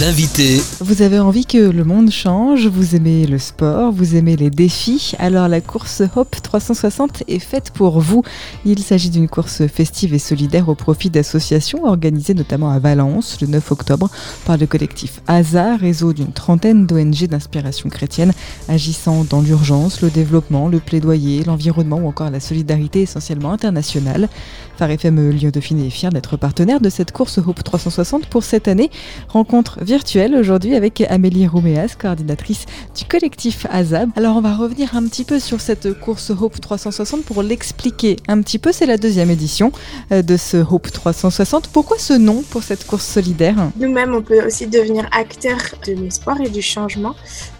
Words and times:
L'invité. 0.00 0.60
Vous 0.80 1.02
avez 1.02 1.20
envie 1.20 1.46
que 1.46 1.58
le 1.58 1.84
monde 1.84 2.10
change, 2.10 2.66
vous 2.66 2.96
aimez 2.96 3.26
le 3.26 3.38
sport, 3.38 3.92
vous 3.92 4.16
aimez 4.16 4.34
les 4.34 4.50
défis, 4.50 5.12
alors 5.18 5.46
la 5.46 5.60
course 5.60 6.02
Hope 6.16 6.34
360 6.42 7.22
est 7.28 7.38
faite 7.38 7.70
pour 7.70 8.00
vous. 8.00 8.22
Il 8.64 8.80
s'agit 8.80 9.10
d'une 9.10 9.28
course 9.28 9.66
festive 9.66 10.12
et 10.12 10.18
solidaire 10.18 10.68
au 10.68 10.74
profit 10.74 11.10
d'associations 11.10 11.84
organisées 11.84 12.34
notamment 12.34 12.70
à 12.70 12.78
Valence 12.78 13.38
le 13.40 13.46
9 13.46 13.70
octobre 13.72 14.10
par 14.46 14.56
le 14.56 14.66
collectif 14.66 15.20
ASA, 15.28 15.76
réseau 15.76 16.12
d'une 16.12 16.32
trentaine 16.32 16.86
d'ONG 16.86 17.26
d'inspiration 17.28 17.88
chrétienne 17.88 18.32
agissant 18.68 19.24
dans 19.24 19.42
l'urgence, 19.42 20.00
le 20.00 20.10
développement, 20.10 20.68
le 20.68 20.80
plaidoyer, 20.80 21.44
l'environnement 21.44 21.98
ou 21.98 22.08
encore 22.08 22.30
la 22.30 22.40
solidarité 22.40 23.02
essentiellement 23.02 23.52
internationale. 23.52 24.28
Phare 24.76 24.90
FM 24.90 25.30
Lyon 25.30 25.50
Dauphiné 25.52 25.86
est 25.86 25.90
fier 25.90 26.10
d'être 26.10 26.36
partenaire 26.36 26.80
de 26.80 26.88
cette 26.88 27.12
course 27.12 27.38
Hope 27.38 27.62
360 27.62 28.26
pour 28.26 28.42
cette 28.42 28.66
année. 28.66 28.90
Rencontre 29.28 29.78
virtuelle 29.84 30.34
aujourd'hui 30.34 30.74
avec 30.74 31.00
Amélie 31.02 31.46
Rouméas, 31.46 31.94
coordinatrice 31.96 32.66
du 32.96 33.04
collectif 33.04 33.66
AZAB. 33.70 34.10
Alors 34.16 34.36
on 34.36 34.40
va 34.40 34.56
revenir 34.56 34.96
un 34.96 35.06
petit 35.06 35.24
peu 35.24 35.38
sur 35.38 35.60
cette 35.60 36.00
course 36.00 36.30
Hope 36.30 36.60
360 36.60 37.24
pour 37.24 37.42
l'expliquer 37.42 38.16
un 38.26 38.40
petit 38.40 38.58
peu. 38.58 38.72
C'est 38.72 38.86
la 38.86 38.96
deuxième 38.96 39.30
édition 39.30 39.70
euh, 40.10 40.22
de 40.22 40.36
ce 40.36 40.56
Hope 40.56 40.90
360. 40.90 41.68
Pourquoi 41.68 41.98
ce 41.98 42.14
nom 42.14 42.42
pour 42.50 42.62
cette 42.62 42.86
course 42.86 43.04
solidaire? 43.04 43.56
Nous-mêmes, 43.78 44.14
on 44.14 44.22
peut 44.22 44.44
aussi 44.44 44.66
devenir 44.66 45.06
acteur 45.12 45.58
de 45.86 45.92
l'espoir 45.92 46.40
et 46.40 46.48
du 46.48 46.62
changement. 46.62 47.14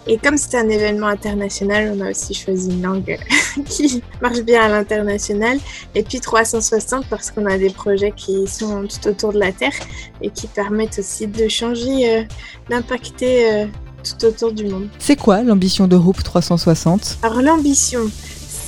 Et 0.07 0.17
comme 0.17 0.37
c'est 0.37 0.55
un 0.57 0.69
événement 0.69 1.07
international, 1.07 1.93
on 1.95 2.01
a 2.01 2.11
aussi 2.11 2.33
choisi 2.33 2.69
une 2.69 2.83
langue 2.83 3.17
qui 3.65 4.03
marche 4.21 4.41
bien 4.41 4.63
à 4.63 4.69
l'international. 4.69 5.59
Et 5.93 6.03
puis 6.03 6.19
360 6.19 7.05
parce 7.09 7.31
qu'on 7.31 7.45
a 7.45 7.57
des 7.57 7.69
projets 7.69 8.11
qui 8.15 8.47
sont 8.47 8.87
tout 8.87 9.07
autour 9.07 9.33
de 9.33 9.39
la 9.39 9.51
Terre 9.51 9.73
et 10.21 10.29
qui 10.29 10.47
permettent 10.47 10.99
aussi 10.99 11.27
de 11.27 11.47
changer, 11.47 12.14
euh, 12.15 12.23
d'impacter 12.69 13.51
euh, 13.51 13.65
tout 14.03 14.25
autour 14.25 14.51
du 14.51 14.65
monde. 14.65 14.87
C'est 14.99 15.15
quoi 15.15 15.43
l'ambition 15.43 15.87
de 15.87 15.95
Hope 15.95 16.23
360 16.23 17.19
Alors 17.23 17.41
l'ambition, 17.41 18.01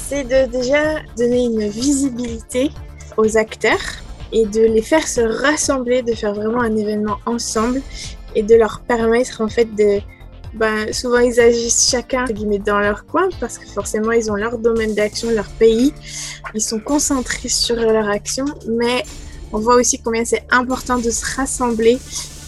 c'est 0.10 0.24
de 0.24 0.52
déjà 0.52 1.02
donner 1.18 1.44
une 1.44 1.68
visibilité 1.68 2.72
aux 3.18 3.38
acteurs 3.38 4.04
et 4.32 4.46
de 4.46 4.62
les 4.62 4.82
faire 4.82 5.08
se 5.08 5.22
rassembler, 5.22 6.02
de 6.02 6.14
faire 6.14 6.34
vraiment 6.34 6.62
un 6.62 6.76
événement 6.76 7.18
ensemble 7.26 7.82
et 8.36 8.44
de 8.44 8.56
leur 8.56 8.82
permettre 8.82 9.42
en 9.42 9.48
fait 9.48 9.74
de 9.76 10.00
ben, 10.54 10.92
souvent 10.92 11.20
ils 11.20 11.40
agissent 11.40 11.90
chacun 11.90 12.26
dans 12.66 12.80
leur 12.80 13.06
coin 13.06 13.30
parce 13.40 13.58
que 13.58 13.68
forcément 13.68 14.12
ils 14.12 14.32
ont 14.32 14.36
leur 14.36 14.58
domaine 14.58 14.96
d'action, 14.96 15.30
leur 15.30 15.50
pays. 15.50 15.94
Ils 16.56 16.62
sont 16.62 16.80
concentrés 16.80 17.50
sur 17.50 17.76
leur 17.76 18.10
action, 18.10 18.46
mais 18.68 19.04
on 19.52 19.60
voit 19.60 19.76
aussi 19.76 20.00
combien 20.00 20.26
c'est 20.26 20.46
important 20.52 20.98
de 20.98 21.10
se 21.10 21.36
rassembler 21.36 22.00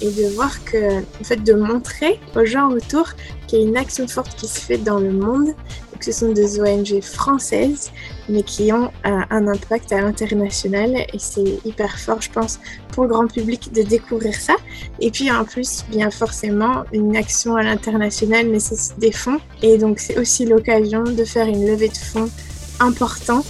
et 0.02 0.10
de 0.10 0.34
voir 0.36 0.64
que, 0.64 1.00
en 1.00 1.24
fait, 1.24 1.44
de 1.44 1.54
montrer 1.54 2.20
aux 2.36 2.46
gens 2.46 2.70
autour 2.70 3.10
qu'il 3.48 3.60
y 3.60 3.64
a 3.64 3.68
une 3.68 3.78
action 3.78 4.08
forte 4.08 4.36
qui 4.36 4.48
se 4.48 4.60
fait 4.60 4.78
dans 4.78 5.00
le 5.00 5.12
monde, 5.12 5.54
que 6.00 6.06
ce 6.06 6.12
sont 6.12 6.32
des 6.32 6.60
ONG 6.60 7.02
françaises, 7.02 7.92
mais 8.30 8.44
qui 8.44 8.72
ont 8.72 8.92
euh, 9.06 9.20
un 9.30 9.48
impact 9.48 9.92
à 9.92 10.02
l'international. 10.02 10.96
Et 11.14 11.20
c'est 11.20 11.60
hyper 11.66 12.00
fort, 12.00 12.22
je 12.22 12.32
pense, 12.32 12.60
pour 12.94 13.04
le 13.04 13.10
grand 13.10 13.28
public 13.28 13.72
de 13.74 13.82
découvrir 13.82 14.34
ça. 14.34 14.56
Et 15.00 15.12
puis 15.12 15.30
en 15.32 15.44
plus, 15.44 15.84
bien 15.90 16.10
forcément, 16.10 16.86
une 16.94 17.16
action 17.16 17.56
à 17.56 17.64
l'international 17.64 18.48
nécessite 18.48 18.98
des 19.00 19.12
fonds. 19.12 19.40
Et 19.62 19.78
donc 19.78 20.00
c'est 20.00 20.18
aussi 20.18 20.46
l'occasion 20.46 21.04
de 21.04 21.24
faire 21.26 21.48
une 21.48 21.68
levée 21.68 21.90
de 21.90 21.98
fonds 21.98 22.30
importante, 22.80 23.46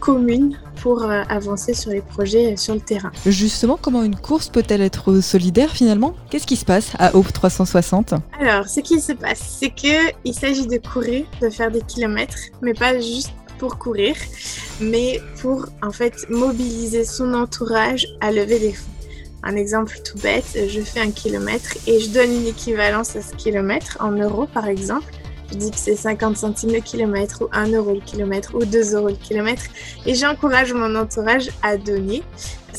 commune, 0.00 0.58
pour 0.84 1.02
euh, 1.02 1.22
avancer 1.30 1.72
sur 1.72 1.92
les 1.92 2.02
projets 2.02 2.58
sur 2.58 2.74
le 2.74 2.80
terrain. 2.80 3.10
Justement, 3.24 3.78
comment 3.80 4.02
une 4.02 4.16
course 4.16 4.50
peut-elle 4.50 4.82
être 4.82 5.22
solidaire 5.22 5.70
finalement? 5.70 6.14
Qu'est-ce 6.28 6.46
qui 6.46 6.56
se 6.56 6.66
passe 6.66 6.92
à 6.98 7.16
Hope 7.16 7.32
360 7.32 8.12
Alors, 8.38 8.68
ce 8.68 8.80
qui 8.80 9.00
se 9.00 9.14
passe, 9.14 9.40
c'est 9.60 9.70
qu'il 9.70 10.34
s'agit 10.34 10.66
de 10.66 10.76
courir, 10.76 11.24
de 11.40 11.48
faire 11.48 11.70
des 11.70 11.80
kilomètres, 11.80 12.36
mais 12.60 12.74
pas 12.74 13.00
juste 13.00 13.32
pour 13.58 13.78
courir, 13.78 14.14
mais 14.78 15.22
pour 15.40 15.64
en 15.82 15.90
fait 15.90 16.28
mobiliser 16.28 17.06
son 17.06 17.32
entourage 17.32 18.06
à 18.20 18.30
lever 18.30 18.58
des 18.58 18.74
fonds. 18.74 18.90
Un 19.42 19.56
exemple 19.56 20.00
tout 20.04 20.18
bête, 20.18 20.58
je 20.68 20.80
fais 20.82 21.00
un 21.00 21.12
kilomètre 21.12 21.78
et 21.86 21.98
je 21.98 22.10
donne 22.10 22.30
une 22.30 22.46
équivalence 22.46 23.16
à 23.16 23.22
ce 23.22 23.34
kilomètre 23.36 23.96
en 24.00 24.10
euros 24.10 24.46
par 24.52 24.68
exemple 24.68 25.10
dis 25.56 25.70
que 25.70 25.78
c'est 25.78 25.96
50 25.96 26.36
centimes 26.36 26.72
le 26.72 26.80
kilomètre 26.80 27.42
ou 27.42 27.48
1 27.52 27.72
euro 27.72 27.94
le 27.94 28.00
kilomètre 28.00 28.54
ou 28.54 28.64
2 28.64 28.94
euros 28.94 29.08
le 29.08 29.14
kilomètre. 29.14 29.64
Et 30.06 30.14
j'encourage 30.14 30.72
mon 30.72 30.94
entourage 30.94 31.50
à 31.62 31.76
donner. 31.76 32.22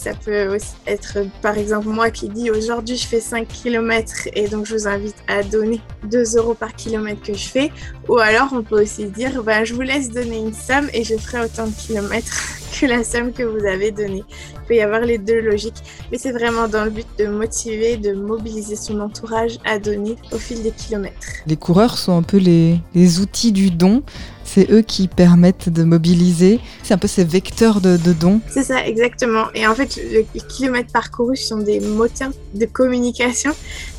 Ça 0.06 0.14
peut 0.14 0.56
aussi 0.56 0.76
être 0.86 1.18
par 1.42 1.58
exemple 1.58 1.88
moi 1.88 2.12
qui 2.12 2.30
dis 2.30 2.52
aujourd'hui 2.52 2.96
je 2.96 3.08
fais 3.08 3.20
5 3.20 3.48
km 3.48 4.28
et 4.36 4.48
donc 4.48 4.68
je 4.68 4.76
vous 4.76 4.88
invite 4.88 5.16
à 5.28 5.42
donner 5.42 5.82
2 6.12 6.38
euros 6.38 6.54
par 6.54 6.76
kilomètre 6.76 7.24
que 7.24 7.34
je 7.34 7.48
fais. 7.48 7.72
Ou 8.08 8.20
alors 8.20 8.50
on 8.52 8.62
peut 8.62 8.84
aussi 8.84 9.08
dire 9.08 9.42
ben, 9.42 9.66
je 9.66 9.74
vous 9.74 9.82
laisse 9.82 10.12
donner 10.12 10.38
une 10.38 10.54
somme 10.54 10.90
et 10.94 11.04
je 11.04 11.18
ferai 11.18 11.46
autant 11.46 11.66
de 11.66 11.74
kilomètres 11.74 12.32
que 12.80 12.86
la 12.86 13.04
somme 13.04 13.34
que 13.34 13.42
vous 13.42 13.66
avez 13.66 13.90
donnée. 13.90 14.24
Il 14.28 14.68
peut 14.68 14.76
y 14.76 14.82
avoir 14.82 15.02
les 15.02 15.18
deux 15.18 15.42
logiques, 15.42 15.82
mais 16.12 16.20
c'est 16.20 16.34
vraiment 16.34 16.68
dans 16.68 16.84
le 16.84 16.92
but 16.92 17.08
de 17.18 17.26
motiver, 17.26 17.98
de 17.98 18.14
mobiliser 18.14 18.76
son 18.76 19.00
entourage 19.00 19.58
à 19.66 19.80
donner 19.80 20.18
au 20.32 20.38
fil 20.38 20.62
des 20.62 20.72
kilomètres. 20.72 21.28
Les 21.48 21.58
coureurs 21.58 21.98
sont 21.98 22.16
un 22.16 22.24
peu 22.24 22.38
les, 22.38 22.80
les 22.94 23.22
outils 23.22 23.52
du 23.52 23.72
don. 23.72 24.04
C'est 24.46 24.72
eux 24.72 24.82
qui 24.82 25.08
permettent 25.08 25.70
de 25.70 25.84
mobiliser. 25.84 26.60
C'est 26.84 26.94
un 26.94 26.98
peu 26.98 27.08
ces 27.08 27.26
vecteurs 27.26 27.82
de, 27.82 27.98
dons. 28.14 28.40
C'est 28.50 28.64
ça, 28.64 28.86
exactement. 28.86 29.46
Et 29.54 29.68
en 29.68 29.76
fait, 29.76 29.96
les 29.98 30.26
kilomètres 30.48 30.94
parcourus 30.94 31.38
sont 31.38 31.58
des 31.58 31.80
moteurs 31.80 32.32
de 32.54 32.66
communication. 32.66 33.52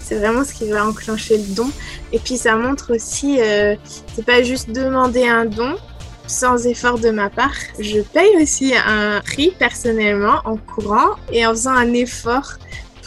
C'est 0.03 0.15
vraiment 0.15 0.45
ce 0.45 0.55
qui 0.55 0.71
va 0.71 0.87
enclencher 0.87 1.37
le 1.37 1.55
don. 1.55 1.69
Et 2.13 2.19
puis 2.21 2.37
ça 2.37 2.57
montre 2.57 2.95
aussi, 2.95 3.41
euh, 3.41 3.75
c'est 4.15 4.25
pas 4.25 4.43
juste 4.43 4.71
demander 4.71 5.27
un 5.27 5.47
don, 5.47 5.75
sans 6.29 6.67
effort 6.67 6.99
de 6.99 7.11
ma 7.11 7.29
part. 7.29 7.57
Je 7.79 8.01
paye 8.01 8.41
aussi 8.41 8.73
un 8.77 9.21
prix 9.21 9.53
personnellement 9.59 10.41
en 10.45 10.57
courant 10.57 11.17
et 11.33 11.45
en 11.45 11.51
faisant 11.51 11.73
un 11.73 11.93
effort 11.93 12.59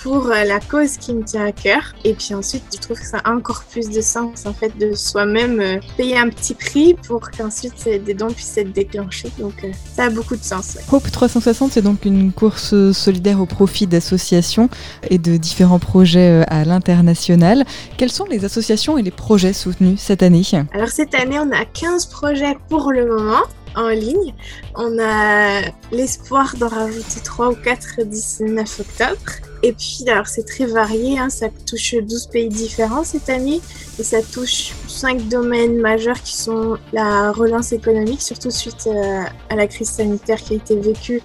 pour 0.04 0.28
euh, 0.28 0.44
la 0.44 0.60
cause 0.60 0.98
qui 0.98 1.14
me 1.14 1.24
tient 1.24 1.46
à 1.46 1.52
cœur. 1.52 1.94
Et 2.04 2.14
puis 2.14 2.34
ensuite, 2.34 2.64
je 2.74 2.80
trouve 2.80 3.00
que 3.00 3.06
ça 3.06 3.20
a 3.24 3.32
encore 3.32 3.64
plus 3.64 3.90
de 3.90 4.02
sens 4.02 4.46
en 4.46 4.54
fait 4.54 4.78
de 4.78 4.94
soi-même 4.94 5.60
euh, 5.60 5.80
payer 5.98 6.18
un 6.18 6.30
petit 6.30 6.56
prix 6.56 6.96
pour 7.08 7.30
qu'ensuite 7.32 7.88
des 7.88 8.14
dons 8.14 8.32
puissent 8.32 8.58
être 8.58 8.72
déclenchés. 8.72 9.32
Donc 9.40 9.64
euh, 9.64 9.72
ça 9.96 10.06
a 10.06 10.10
beaucoup 10.10 10.36
de 10.36 10.44
sens. 10.44 10.78
Hope 10.92 11.12
360, 11.12 11.74
c'est 11.74 11.82
donc 11.82 12.06
une 12.06 12.32
course 12.32 12.92
solidaire 12.92 13.42
au 13.42 13.46
profit 13.46 13.88
d'associations 13.88 14.70
et 15.10 15.18
de 15.18 15.38
différents 15.38 15.80
projets 15.80 16.44
à 16.48 16.64
l'international. 16.66 17.66
Quelles 17.98 18.12
sont 18.12 18.26
les 18.26 18.46
associations 18.46 18.98
et 18.98 19.02
les 19.02 19.12
projets 19.12 19.54
soutenus 19.54 20.00
cette 20.00 20.24
année? 20.24 20.40
Alors 20.74 20.88
cette 20.88 21.14
année, 21.16 21.38
on 21.38 21.52
a 21.52 21.66
15 21.66 22.06
projets 22.06 22.56
pour 22.70 22.92
le 22.92 23.06
moment 23.06 23.42
en 23.76 23.90
ligne. 23.90 24.34
On 24.76 24.98
a 25.00 25.62
l'espoir 25.92 26.56
d'en 26.58 26.68
rajouter 26.68 27.20
3 27.24 27.50
ou 27.50 27.56
4 27.56 28.04
d'ici 28.04 28.44
9 28.44 28.80
octobre. 28.80 29.32
Et 29.62 29.74
puis, 29.74 30.06
alors 30.08 30.28
c'est 30.28 30.46
très 30.46 30.66
varié, 30.66 31.20
hein, 31.20 31.30
ça 31.30 31.48
touche 31.68 31.96
12 31.96 32.28
pays 32.28 32.48
différents 32.48 33.04
cette 33.04 33.30
année 33.30 33.60
et 34.00 34.04
ça 34.04 34.22
touche 34.22 34.74
5 34.88 35.28
domaines 35.28 35.80
majeurs 35.80 36.22
qui 36.22 36.36
sont 36.36 36.78
la 36.94 37.32
relance 37.34 37.74
économique, 37.74 38.22
surtout 38.22 38.52
suite 38.52 38.88
euh, 38.88 39.24
à 39.50 39.56
la 39.56 39.68
crise 39.68 39.90
sanitaire 39.90 40.42
qui 40.42 40.54
a 40.54 40.56
été 40.56 40.80
vécue 40.80 41.22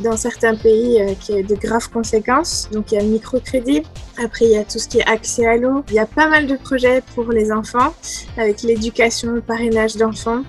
dans 0.00 0.16
certains 0.16 0.56
pays 0.56 1.00
euh, 1.00 1.14
qui 1.20 1.38
a 1.38 1.42
de 1.42 1.54
graves 1.54 1.90
conséquences. 1.90 2.68
Donc 2.72 2.92
il 2.92 2.96
y 2.96 2.98
a 2.98 3.02
le 3.02 3.08
microcrédit, 3.08 3.82
après 4.22 4.46
il 4.46 4.52
y 4.52 4.56
a 4.56 4.64
tout 4.64 4.78
ce 4.78 4.88
qui 4.88 4.98
est 4.98 5.08
accès 5.08 5.46
à 5.46 5.56
l'eau. 5.56 5.84
Il 5.88 5.94
y 5.94 5.98
a 5.98 6.06
pas 6.06 6.28
mal 6.28 6.46
de 6.46 6.56
projets 6.56 7.02
pour 7.14 7.30
les 7.32 7.52
enfants 7.52 7.94
avec 8.36 8.62
l'éducation, 8.62 9.32
le 9.32 9.40
parrainage 9.40 9.96
d'enfants. 9.96 10.42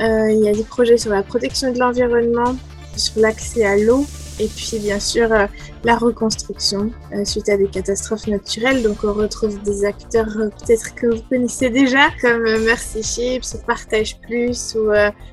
Euh, 0.00 0.30
il 0.30 0.42
y 0.42 0.48
a 0.48 0.52
des 0.52 0.64
projets 0.64 0.96
sur 0.96 1.10
la 1.10 1.22
protection 1.22 1.72
de 1.72 1.78
l'environnement, 1.78 2.56
sur 2.96 3.20
l'accès 3.20 3.64
à 3.64 3.76
l'eau 3.76 4.06
et 4.38 4.46
puis 4.46 4.78
bien 4.78 4.98
sûr 4.98 5.30
euh, 5.30 5.46
la 5.84 5.96
reconstruction 5.96 6.90
euh, 7.12 7.24
suite 7.26 7.50
à 7.50 7.58
des 7.58 7.68
catastrophes 7.68 8.26
naturelles. 8.26 8.82
Donc 8.82 9.04
on 9.04 9.12
retrouve 9.12 9.62
des 9.62 9.84
acteurs 9.84 10.26
peut-être 10.26 10.94
que 10.94 11.06
vous 11.08 11.22
connaissez 11.28 11.68
déjà 11.68 12.08
comme 12.22 12.42
Mercy 12.64 13.02
Chips, 13.02 13.56
Partage 13.66 14.18
Plus 14.20 14.74
ou 14.74 14.90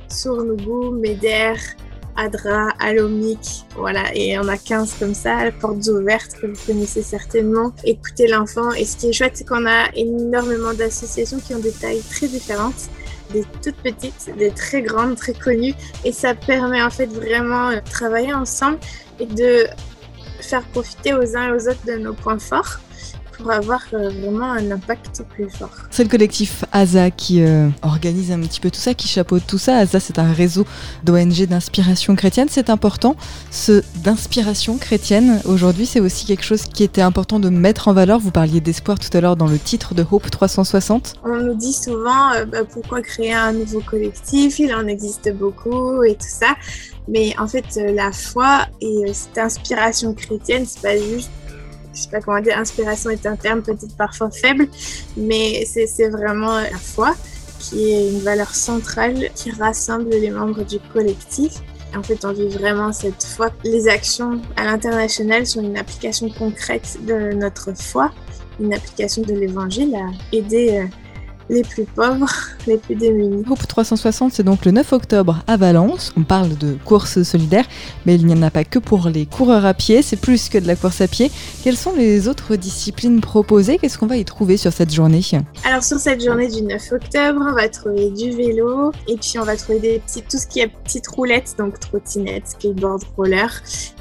Sournougou, 0.10 0.92
Meder. 0.92 1.54
Adra, 2.20 2.70
Alomic, 2.80 3.68
voilà, 3.76 4.06
et 4.16 4.40
on 4.40 4.48
a 4.48 4.58
15 4.58 4.96
comme 4.98 5.14
ça, 5.14 5.38
portes 5.62 5.88
ouvertes 5.88 6.34
que 6.42 6.48
vous 6.48 6.66
connaissez 6.66 7.04
certainement. 7.04 7.72
Écoutez 7.84 8.26
l'enfant, 8.26 8.72
et 8.72 8.86
ce 8.86 8.98
qui 8.98 9.10
est 9.10 9.14
chouette, 9.14 9.34
c'est 9.36 9.48
qu'on 9.48 9.68
a 9.68 9.86
énormément 9.94 10.74
d'associations 10.74 11.38
qui 11.40 11.54
ont 11.54 11.60
des 11.60 11.72
tailles 11.72 12.02
très 12.10 12.28
différentes 12.28 12.90
des 13.32 13.46
toutes 13.64 13.78
petites, 13.78 14.36
des 14.38 14.52
très 14.52 14.82
grandes, 14.82 15.16
très 15.16 15.34
connues. 15.34 15.74
Et 16.04 16.12
ça 16.12 16.36
permet 16.36 16.82
en 16.82 16.90
fait 16.90 17.08
vraiment 17.08 17.72
de 17.72 17.80
travailler 17.80 18.34
ensemble 18.34 18.80
et 19.20 19.26
de 19.26 19.68
faire 20.42 20.64
profiter 20.64 21.14
aux 21.14 21.36
uns 21.36 21.50
et 21.50 21.52
aux 21.52 21.68
autres 21.68 21.86
de 21.86 21.94
nos 21.94 22.14
points 22.14 22.40
forts 22.40 22.80
pour 23.38 23.52
avoir 23.52 23.82
euh, 23.94 24.10
vraiment 24.10 24.52
un 24.52 24.72
impact 24.72 25.24
plus 25.30 25.50
fort. 25.50 25.70
C'est 25.92 26.04
le 26.04 26.10
collectif 26.10 26.66
ASA 26.72 27.12
qui 27.12 27.42
euh, 27.42 27.70
organise 27.82 28.32
un 28.32 28.40
petit 28.40 28.60
peu 28.60 28.72
tout 28.72 28.80
ça, 28.80 28.94
qui 28.94 29.08
chapeaute 29.08 29.44
tout 29.48 29.58
ça. 29.58 29.78
ASA, 29.78 30.00
c'est 30.00 30.20
un 30.20 30.32
réseau 30.32 30.66
d'ONG 31.04 31.46
d'inspiration 31.46 32.16
chrétienne. 32.16 32.48
C'est 32.50 32.70
important, 32.70 33.16
ce 33.52 33.84
d'inspiration 34.04 34.78
chrétienne. 34.78 35.42
Aujourd'hui, 35.46 35.86
c'est 35.86 36.00
aussi 36.00 36.26
quelque 36.26 36.44
chose 36.44 36.64
qui 36.64 36.84
était 36.84 37.02
important 37.02 37.40
de 37.40 37.50
mettre 37.50 37.88
en 37.88 37.94
valeur. 37.94 38.20
Vous 38.20 38.32
parliez 38.32 38.62
d'espoir 38.62 39.00
tout 39.00 39.16
à 39.16 39.22
l'heure 39.22 39.36
dans 39.36 39.48
le 39.48 39.60
titre 39.60 39.94
de 39.94 40.06
Hope 40.10 40.30
360. 40.30 41.16
On 41.24 41.38
nous 41.38 41.56
dit 41.56 41.74
souvent 41.74 42.34
euh, 42.34 42.46
bah, 42.46 42.60
pourquoi 42.72 43.02
créer 43.02 43.34
un 43.34 43.54
nouveau 43.54 43.82
collectif, 43.82 44.60
il 44.60 44.74
en 44.74 44.88
existe 44.88 45.32
beaucoup 45.34 46.04
et 46.04 46.16
tout 46.16 46.28
ça. 46.28 46.56
Mais 47.08 47.34
en 47.40 47.48
fait, 47.48 47.80
la 47.96 48.12
foi 48.12 48.66
et 48.82 49.14
cette 49.14 49.38
inspiration 49.38 50.14
chrétienne, 50.14 50.66
c'est 50.68 50.82
pas 50.82 50.98
juste 50.98 51.30
je 51.98 52.04
sais 52.04 52.10
pas 52.10 52.22
comment 52.22 52.40
dire, 52.40 52.58
inspiration 52.58 53.10
est 53.10 53.26
un 53.26 53.36
terme 53.36 53.62
peut-être 53.62 53.96
parfois 53.98 54.30
faible, 54.30 54.68
mais 55.16 55.66
c'est 55.66 56.10
vraiment 56.10 56.60
la 56.60 56.78
foi 56.78 57.16
qui 57.60 57.92
est 57.92 58.12
une 58.12 58.20
valeur 58.20 58.54
centrale 58.54 59.30
qui 59.34 59.52
rassemble 59.52 60.10
les 60.10 60.30
membres 60.30 60.64
du 60.64 60.80
collectif. 60.94 61.54
En 61.96 62.04
fait, 62.04 62.24
on 62.26 62.34
vit 62.34 62.50
vraiment 62.50 62.94
cette 62.94 63.24
foi. 63.24 63.50
Les 63.64 63.88
actions 63.88 64.42
à 64.56 64.66
l'international 64.66 65.48
sont 65.48 65.64
une 65.64 65.78
application 65.78 66.30
concrète 66.30 67.00
de 67.08 67.34
notre 67.34 67.76
foi, 67.76 68.12
une 68.60 68.74
application 68.74 69.24
de 69.24 69.34
l'évangile 69.34 69.96
à 69.96 70.36
aider 70.36 70.78
euh, 70.78 70.86
les 71.50 71.64
plus 71.64 71.86
pauvres, 71.86 72.30
les 72.68 72.78
plus 72.78 72.96
démunis. 72.96 73.44
Hope 73.50 73.68
360, 73.68 74.34
c'est 74.34 74.44
donc 74.44 74.66
le 74.66 74.72
9 74.72 74.94
octobre 74.94 75.44
à 75.48 75.58
Valence. 75.58 76.14
On 76.18 76.24
parle 76.24 76.58
de 76.58 76.78
course 76.86 77.24
solidaire, 77.24 77.66
mais 78.06 78.16
il 78.16 78.26
n'y 78.26 78.34
en 78.34 78.42
a 78.44 78.52
pas 78.52 78.64
que 78.64 78.80
pour 78.80 79.10
les 79.10 79.26
coureurs 79.26 79.66
à 79.66 79.74
pied, 79.74 80.02
c'est 80.02 80.18
plus 80.18 80.50
que 80.50 80.58
de 80.58 80.68
la 80.68 80.76
course 80.76 81.02
à 81.02 81.08
pied. 81.08 81.32
Quelles 81.64 81.78
sont 81.78 81.94
les 81.96 82.28
autres 82.28 82.56
disciplines 82.56 83.22
proposées? 83.22 83.78
Qu'est-ce 83.78 83.98
qu'on 83.98 84.08
va 84.08 84.18
y 84.18 84.26
trouver 84.26 84.58
sur 84.58 84.74
cette 84.74 84.94
journée? 84.94 85.18
Alors 85.64 85.84
sur 85.84 85.98
cette 85.98 86.24
journée 86.24 86.48
du 86.48 86.62
9 86.62 86.92
octobre, 86.92 87.42
on 87.50 87.54
va 87.54 87.70
trouver 87.70 88.12
du 88.12 88.32
vélo 88.32 88.92
et 89.08 89.16
puis 89.16 89.40
on 89.40 89.44
va 89.44 89.56
trouver 89.56 89.80
des 89.80 90.00
petits, 90.00 90.22
tout 90.22 90.38
ce 90.38 90.46
qui 90.46 90.60
est 90.60 90.68
petites 90.68 91.08
roulettes, 91.08 91.56
donc 91.58 91.80
trottinettes, 91.80 92.50
skateboard, 92.50 93.04
roller. 93.16 93.50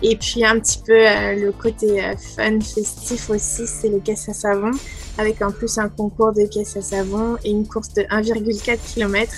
Et 0.02 0.16
puis 0.16 0.44
un 0.44 0.58
petit 0.60 0.80
peu 0.84 0.92
euh, 0.92 1.34
le 1.36 1.52
côté 1.52 2.04
euh, 2.04 2.14
fun, 2.36 2.60
festif 2.60 3.30
aussi, 3.30 3.66
c'est 3.66 3.88
les 3.88 4.00
caisses 4.00 4.28
à 4.28 4.34
savon 4.34 4.72
avec 5.18 5.42
en 5.42 5.50
plus 5.50 5.78
un 5.78 5.88
concours 5.88 6.32
de 6.32 6.44
caisses 6.46 6.76
à 6.76 6.82
savon 6.82 7.35
et 7.44 7.50
une 7.50 7.66
course 7.66 7.92
de 7.94 8.02
1,4 8.02 8.78
km. 8.94 9.32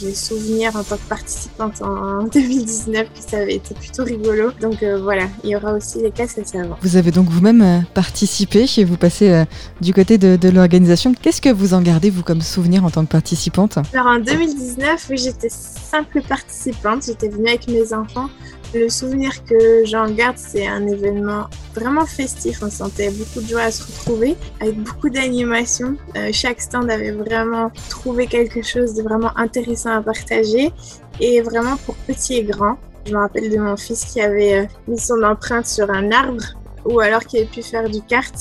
J'ai 0.00 0.14
souvenir 0.14 0.76
en 0.76 0.84
tant 0.84 0.96
que 0.96 1.08
participante 1.08 1.82
en 1.82 2.22
2019 2.32 3.08
que 3.12 3.30
ça 3.30 3.38
avait 3.38 3.56
été 3.56 3.74
plutôt 3.74 4.04
rigolo. 4.04 4.52
Donc 4.60 4.82
euh, 4.82 5.00
voilà, 5.02 5.24
il 5.42 5.50
y 5.50 5.56
aura 5.56 5.72
aussi 5.72 6.00
les 6.00 6.12
caisses 6.12 6.38
à 6.38 6.44
savon. 6.44 6.76
Vous 6.82 6.96
avez 6.96 7.10
donc 7.10 7.28
vous-même 7.28 7.62
euh, 7.62 7.80
participé 7.94 8.66
et 8.76 8.84
vous 8.84 8.96
passez 8.96 9.30
euh, 9.30 9.44
du 9.80 9.92
côté 9.92 10.16
de, 10.16 10.36
de 10.36 10.48
l'organisation. 10.50 11.14
Qu'est-ce 11.20 11.40
que 11.40 11.48
vous 11.48 11.74
en 11.74 11.82
gardez 11.82 12.10
vous 12.10 12.22
comme 12.22 12.42
souvenir 12.42 12.84
en 12.84 12.90
tant 12.90 13.04
que 13.04 13.10
participante? 13.10 13.78
Alors 13.92 14.06
en 14.06 14.20
2019, 14.20 15.06
oui, 15.10 15.18
j'étais 15.18 15.50
simple 15.50 16.22
participante. 16.22 17.04
J'étais 17.06 17.28
venue 17.28 17.48
avec 17.48 17.66
mes 17.66 17.92
enfants. 17.92 18.28
Le 18.74 18.90
souvenir 18.90 19.44
que 19.44 19.86
j'en 19.86 20.10
garde, 20.10 20.36
c'est 20.36 20.66
un 20.66 20.86
événement 20.86 21.46
vraiment 21.74 22.04
festif. 22.04 22.62
On 22.62 22.68
sentait 22.68 23.10
beaucoup 23.10 23.40
de 23.40 23.48
joie 23.48 23.62
à 23.62 23.70
se 23.70 23.82
retrouver, 23.82 24.36
avec 24.60 24.78
beaucoup 24.82 25.08
d'animation. 25.08 25.96
Euh, 26.16 26.28
chaque 26.32 26.60
stand 26.60 26.90
avait 26.90 27.12
vraiment 27.12 27.70
trouvé 27.88 28.26
quelque 28.26 28.60
chose 28.60 28.92
de 28.92 29.02
vraiment 29.02 29.30
intéressant 29.38 29.92
à 29.92 30.02
partager, 30.02 30.70
et 31.18 31.40
vraiment 31.40 31.76
pour 31.86 31.94
petits 32.06 32.34
et 32.34 32.44
grands. 32.44 32.76
Je 33.06 33.14
me 33.14 33.18
rappelle 33.18 33.50
de 33.50 33.56
mon 33.56 33.78
fils 33.78 34.04
qui 34.04 34.20
avait 34.20 34.60
euh, 34.60 34.66
mis 34.86 34.98
son 34.98 35.22
empreinte 35.22 35.66
sur 35.66 35.90
un 35.90 36.12
arbre, 36.12 36.44
ou 36.84 37.00
alors 37.00 37.24
qui 37.24 37.38
avait 37.38 37.46
pu 37.46 37.62
faire 37.62 37.88
du 37.88 38.02
kart. 38.02 38.34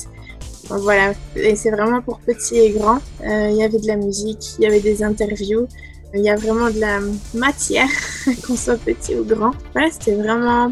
voilà, 0.68 1.14
et 1.38 1.56
c'est 1.56 1.72
vraiment 1.72 2.02
pour 2.02 2.20
petits 2.20 2.58
et 2.58 2.72
grands. 2.72 3.00
Euh, 3.22 3.48
il 3.50 3.56
y 3.56 3.64
avait 3.64 3.80
de 3.80 3.88
la 3.88 3.96
musique, 3.96 4.58
il 4.60 4.64
y 4.64 4.68
avait 4.68 4.82
des 4.82 5.04
interviews. 5.04 5.70
Il 6.14 6.22
y 6.22 6.30
a 6.30 6.36
vraiment 6.36 6.70
de 6.70 6.80
la 6.80 7.00
matière, 7.34 7.90
qu'on 8.48 8.56
soit 8.56 8.78
petit 8.78 9.16
ou 9.16 9.24
grand. 9.24 9.52
Voilà, 9.74 9.90
c'était 9.92 10.16
vraiment 10.16 10.72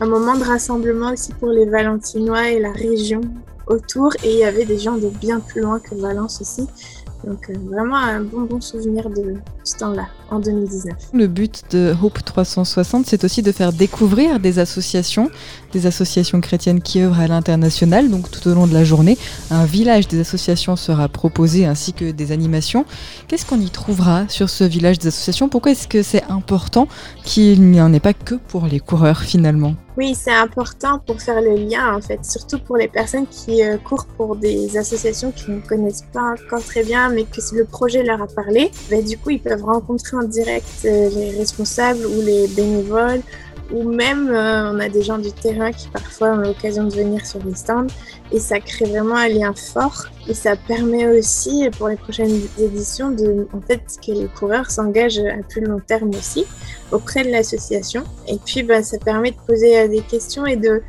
un 0.00 0.06
moment 0.06 0.36
de 0.36 0.44
rassemblement 0.44 1.12
aussi 1.12 1.32
pour 1.32 1.48
les 1.48 1.66
Valentinois 1.66 2.50
et 2.50 2.60
la 2.60 2.72
région 2.72 3.20
autour. 3.66 4.12
Et 4.22 4.32
il 4.32 4.38
y 4.38 4.44
avait 4.44 4.64
des 4.64 4.78
gens 4.78 4.96
de 4.96 5.08
bien 5.08 5.40
plus 5.40 5.60
loin 5.60 5.80
que 5.80 5.94
Valence 5.94 6.40
aussi. 6.40 6.66
Donc 7.24 7.50
euh, 7.50 7.54
vraiment 7.68 7.96
un 7.96 8.20
bon 8.20 8.42
bon 8.42 8.60
souvenir 8.60 9.10
de 9.10 9.34
ce 9.64 9.76
temps-là, 9.78 10.06
en 10.30 10.38
2019. 10.38 10.94
Le 11.12 11.26
but 11.26 11.64
de 11.72 11.94
Hope 12.02 12.22
360, 12.24 13.06
c'est 13.06 13.24
aussi 13.24 13.42
de 13.42 13.52
faire 13.52 13.72
découvrir 13.72 14.40
des 14.40 14.58
associations, 14.58 15.30
des 15.72 15.86
associations 15.86 16.40
chrétiennes 16.40 16.80
qui 16.80 17.02
œuvrent 17.02 17.20
à 17.20 17.26
l'international. 17.26 18.08
Donc 18.08 18.30
tout 18.30 18.48
au 18.48 18.54
long 18.54 18.66
de 18.66 18.72
la 18.74 18.84
journée, 18.84 19.18
un 19.50 19.64
village 19.64 20.08
des 20.08 20.20
associations 20.20 20.76
sera 20.76 21.08
proposé 21.08 21.66
ainsi 21.66 21.92
que 21.92 22.10
des 22.10 22.32
animations. 22.32 22.84
Qu'est-ce 23.26 23.44
qu'on 23.44 23.60
y 23.60 23.70
trouvera 23.70 24.28
sur 24.28 24.48
ce 24.48 24.64
village 24.64 24.98
des 24.98 25.08
associations? 25.08 25.48
Pourquoi 25.48 25.72
est-ce 25.72 25.88
que 25.88 26.02
c'est 26.02 26.24
important 26.28 26.88
qu'il 27.24 27.62
n'y 27.62 27.80
en 27.80 27.92
ait 27.92 28.00
pas 28.00 28.14
que 28.14 28.36
pour 28.36 28.66
les 28.66 28.80
coureurs 28.80 29.20
finalement? 29.20 29.74
Oui, 29.98 30.14
c'est 30.14 30.32
important 30.32 31.00
pour 31.00 31.20
faire 31.20 31.40
le 31.40 31.56
lien, 31.56 31.96
en 31.96 32.00
fait, 32.00 32.24
surtout 32.24 32.60
pour 32.60 32.76
les 32.76 32.86
personnes 32.86 33.26
qui 33.26 33.64
euh, 33.64 33.78
courent 33.78 34.06
pour 34.06 34.36
des 34.36 34.76
associations 34.76 35.32
qui 35.32 35.50
ne 35.50 35.60
connaissent 35.60 36.06
pas 36.12 36.34
encore 36.34 36.64
très 36.64 36.84
bien, 36.84 37.08
mais 37.08 37.24
que 37.24 37.40
le 37.52 37.64
projet 37.64 38.04
leur 38.04 38.22
a 38.22 38.28
parlé. 38.28 38.70
Ben, 38.90 39.04
du 39.04 39.18
coup, 39.18 39.30
ils 39.30 39.40
peuvent 39.40 39.64
rencontrer 39.64 40.16
en 40.16 40.22
direct 40.22 40.68
euh, 40.84 41.10
les 41.10 41.36
responsables 41.36 42.06
ou 42.06 42.22
les 42.22 42.46
bénévoles, 42.46 43.22
ou 43.72 43.82
même 43.82 44.30
euh, 44.30 44.70
on 44.72 44.78
a 44.78 44.88
des 44.88 45.02
gens 45.02 45.18
du 45.18 45.32
terrain 45.32 45.72
qui 45.72 45.88
parfois 45.88 46.28
ont 46.28 46.36
l'occasion 46.36 46.84
de 46.84 46.94
venir 46.94 47.26
sur 47.26 47.42
les 47.42 47.56
stands, 47.56 47.88
et 48.30 48.38
ça 48.38 48.60
crée 48.60 48.84
vraiment 48.84 49.16
un 49.16 49.28
lien 49.28 49.52
fort. 49.52 50.04
Et 50.28 50.34
ça 50.34 50.54
permet 50.54 51.08
aussi 51.08 51.68
pour 51.76 51.88
les 51.88 51.96
prochaines 51.96 52.40
éditions 52.56 53.10
de, 53.10 53.48
en 53.52 53.60
fait, 53.60 53.82
que 54.06 54.12
les 54.12 54.28
coureurs 54.28 54.70
s'engagent 54.70 55.18
à 55.18 55.42
plus 55.42 55.62
long 55.62 55.80
terme 55.84 56.10
aussi 56.10 56.46
auprès 56.92 57.24
de 57.24 57.30
l'association. 57.30 58.04
Et 58.26 58.38
puis, 58.44 58.62
bah, 58.62 58.82
ça 58.82 58.98
permet 58.98 59.32
de 59.32 59.36
poser 59.46 59.78
euh, 59.78 59.88
des 59.88 60.00
questions 60.00 60.46
et 60.46 60.56
de 60.56 60.82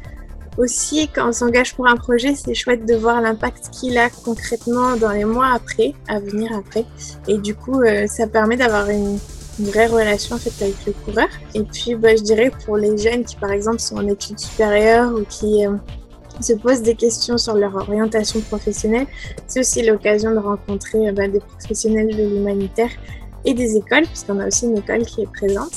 aussi, 0.57 1.07
quand 1.07 1.29
on 1.29 1.31
s'engage 1.31 1.73
pour 1.73 1.87
un 1.87 1.95
projet, 1.95 2.35
c'est 2.35 2.53
chouette 2.53 2.85
de 2.85 2.93
voir 2.93 3.21
l'impact 3.21 3.69
qu'il 3.71 3.97
a 3.97 4.09
concrètement 4.09 4.97
dans 4.97 5.11
les 5.11 5.23
mois 5.23 5.53
après, 5.53 5.93
à 6.09 6.19
venir 6.19 6.51
après. 6.53 6.83
Et 7.29 7.37
du 7.37 7.55
coup, 7.55 7.81
euh, 7.81 8.07
ça 8.07 8.27
permet 8.27 8.57
d'avoir 8.57 8.89
une, 8.89 9.17
vraie 9.59 9.87
relation 9.87 10.37
en 10.37 10.39
fait 10.39 10.63
avec 10.63 10.85
le 10.85 10.93
coureur. 10.93 11.27
Et 11.53 11.63
puis, 11.63 11.95
bah, 11.95 12.15
je 12.15 12.23
dirais 12.23 12.51
pour 12.65 12.77
les 12.77 12.97
jeunes 12.97 13.25
qui, 13.25 13.35
par 13.35 13.51
exemple, 13.51 13.79
sont 13.79 13.97
en 13.97 14.07
études 14.07 14.39
supérieures 14.39 15.13
ou 15.13 15.23
qui 15.23 15.65
euh, 15.65 15.75
se 16.41 16.53
posent 16.53 16.81
des 16.81 16.95
questions 16.95 17.37
sur 17.37 17.55
leur 17.55 17.75
orientation 17.75 18.39
professionnelle, 18.41 19.07
c'est 19.47 19.59
aussi 19.59 19.85
l'occasion 19.85 20.31
de 20.31 20.39
rencontrer 20.39 21.11
bah, 21.11 21.27
des 21.27 21.39
professionnels 21.39 22.15
de 22.15 22.23
l'humanitaire 22.23 22.91
et 23.45 23.53
des 23.53 23.75
écoles, 23.75 24.05
puisqu'on 24.05 24.39
a 24.39 24.47
aussi 24.47 24.65
une 24.65 24.77
école 24.77 25.05
qui 25.05 25.21
est 25.21 25.31
présente. 25.31 25.73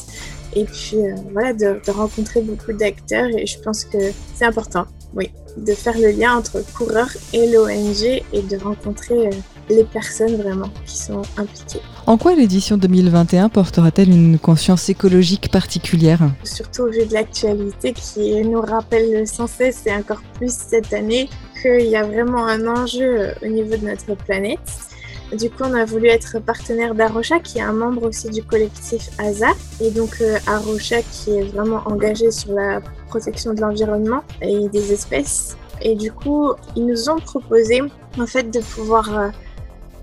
Et 0.54 0.64
puis 0.64 0.96
euh, 0.96 1.14
voilà, 1.32 1.52
de, 1.52 1.80
rencontrer 1.90 2.42
beaucoup 2.42 2.72
d'acteurs 2.72 3.28
et 3.36 3.46
je 3.46 3.58
pense 3.60 3.84
que 3.84 3.98
c'est 4.34 4.44
important, 4.44 4.84
oui, 5.14 5.30
de 5.56 5.72
faire 5.72 5.98
le 5.98 6.10
lien 6.10 6.36
entre 6.36 6.62
coureurs 6.74 7.10
et 7.32 7.50
l'ONG 7.50 8.22
et 8.32 8.42
de 8.42 8.56
rencontrer 8.62 9.28
euh, 9.28 9.30
les 9.70 9.84
personnes 9.84 10.36
vraiment 10.36 10.68
qui 10.84 10.98
sont 10.98 11.22
impliquées. 11.38 11.80
En 12.06 12.18
quoi 12.18 12.34
l'édition 12.34 12.76
2021 12.76 13.48
portera-t-elle 13.48 14.10
une 14.10 14.38
conscience 14.38 14.90
écologique 14.90 15.50
particulière? 15.50 16.20
Surtout 16.44 16.82
au 16.82 16.90
vu 16.90 17.06
de 17.06 17.14
l'actualité 17.14 17.94
qui 17.94 18.42
nous 18.42 18.60
rappelle 18.60 19.26
sans 19.26 19.46
cesse 19.46 19.86
et 19.86 19.92
encore 19.92 20.20
plus 20.34 20.52
cette 20.52 20.92
année 20.92 21.30
qu'il 21.62 21.86
y 21.86 21.96
a 21.96 22.02
vraiment 22.02 22.44
un 22.46 22.66
enjeu 22.66 23.32
au 23.42 23.46
niveau 23.46 23.76
de 23.76 23.86
notre 23.86 24.14
planète 24.16 24.58
du 25.36 25.50
coup, 25.50 25.62
on 25.64 25.74
a 25.74 25.84
voulu 25.84 26.08
être 26.08 26.38
partenaire 26.40 26.94
d'Arocha, 26.94 27.40
qui 27.40 27.58
est 27.58 27.62
un 27.62 27.72
membre 27.72 28.04
aussi 28.04 28.28
du 28.28 28.42
collectif 28.42 29.10
ASA. 29.18 29.48
Et 29.80 29.90
donc, 29.90 30.18
euh, 30.20 30.38
Arocha, 30.46 31.02
qui 31.02 31.38
est 31.38 31.42
vraiment 31.42 31.82
engagé 31.86 32.30
sur 32.30 32.52
la 32.52 32.80
protection 33.08 33.54
de 33.54 33.60
l'environnement 33.60 34.22
et 34.40 34.68
des 34.68 34.92
espèces. 34.92 35.56
Et 35.80 35.94
du 35.94 36.12
coup, 36.12 36.52
ils 36.76 36.86
nous 36.86 37.08
ont 37.08 37.18
proposé, 37.18 37.80
en 38.18 38.26
fait, 38.26 38.50
de 38.50 38.60
pouvoir 38.60 39.18
euh, 39.18 39.28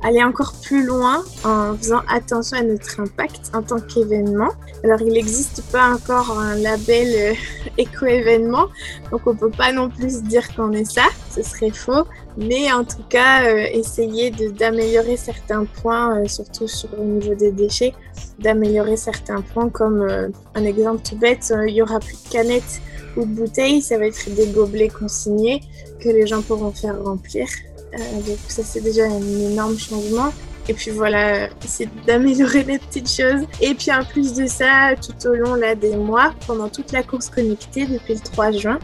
aller 0.04 0.24
encore 0.24 0.54
plus 0.62 0.86
loin 0.86 1.24
en 1.44 1.76
faisant 1.76 2.02
attention 2.10 2.58
à 2.58 2.64
notre 2.64 3.00
impact 3.00 3.52
en 3.54 3.62
tant 3.62 3.80
qu'événement. 3.80 4.50
Alors, 4.84 5.02
il 5.02 5.14
n'existe 5.14 5.62
pas 5.72 5.94
encore 5.94 6.40
un 6.40 6.56
label 6.56 7.08
euh, 7.16 7.34
éco-événement, 7.78 8.68
donc 9.12 9.22
on 9.26 9.36
peut 9.36 9.50
pas 9.50 9.72
non 9.74 9.90
plus 9.90 10.24
dire 10.24 10.56
qu'on 10.56 10.72
est 10.72 10.90
ça, 10.90 11.06
ce 11.36 11.44
serait 11.44 11.72
faux. 11.72 12.06
Mais 12.38 12.72
en 12.72 12.86
tout 12.86 13.04
cas, 13.10 13.44
euh, 13.44 13.66
essayer 13.74 14.32
d'améliorer 14.32 15.18
certains 15.18 15.66
points, 15.66 16.20
euh, 16.20 16.28
surtout 16.28 16.68
sur 16.68 16.90
le 16.98 17.04
niveau 17.04 17.36
des 17.36 17.52
déchets, 17.52 17.94
d'améliorer 18.40 18.96
certains 18.96 19.42
points 19.42 19.70
comme 19.70 20.08
un 20.56 20.66
exemple 20.66 21.02
tout 21.04 21.18
bête, 21.18 21.54
il 21.68 21.74
y 21.74 21.82
aura 21.82 22.00
plus 22.00 22.24
de 22.24 22.30
canettes 22.30 22.82
ou 23.18 23.26
de 23.26 23.34
bouteilles, 23.34 23.82
ça 23.82 23.98
va 23.98 24.06
être 24.06 24.34
des 24.34 24.48
gobelets 24.48 24.90
consignés 24.90 25.62
que 26.00 26.08
les 26.08 26.26
gens 26.26 26.42
pourront 26.42 26.72
faire 26.72 27.04
remplir. 27.04 27.48
Euh, 27.94 28.22
donc 28.22 28.38
ça 28.48 28.64
c'est 28.64 28.82
déjà 28.82 29.06
un 29.06 29.22
énorme 29.22 29.78
changement. 29.78 30.32
Et 30.68 30.74
puis 30.74 30.92
voilà, 30.92 31.50
c'est 31.66 31.90
d'améliorer 32.06 32.64
les 32.64 32.78
petites 32.78 33.10
choses. 33.10 33.44
Et 33.60 33.74
puis 33.74 33.92
en 33.92 34.04
plus 34.04 34.34
de 34.34 34.46
ça, 34.46 34.94
tout 34.96 35.28
au 35.28 35.34
long 35.34 35.56
là, 35.56 35.74
des 35.74 35.96
mois, 35.96 36.34
pendant 36.46 36.70
toute 36.70 36.92
la 36.92 37.02
course 37.02 37.30
connectée 37.30 37.88
depuis 37.88 38.14
le 38.14 38.20
3 38.20 38.52
juin, 38.52 38.80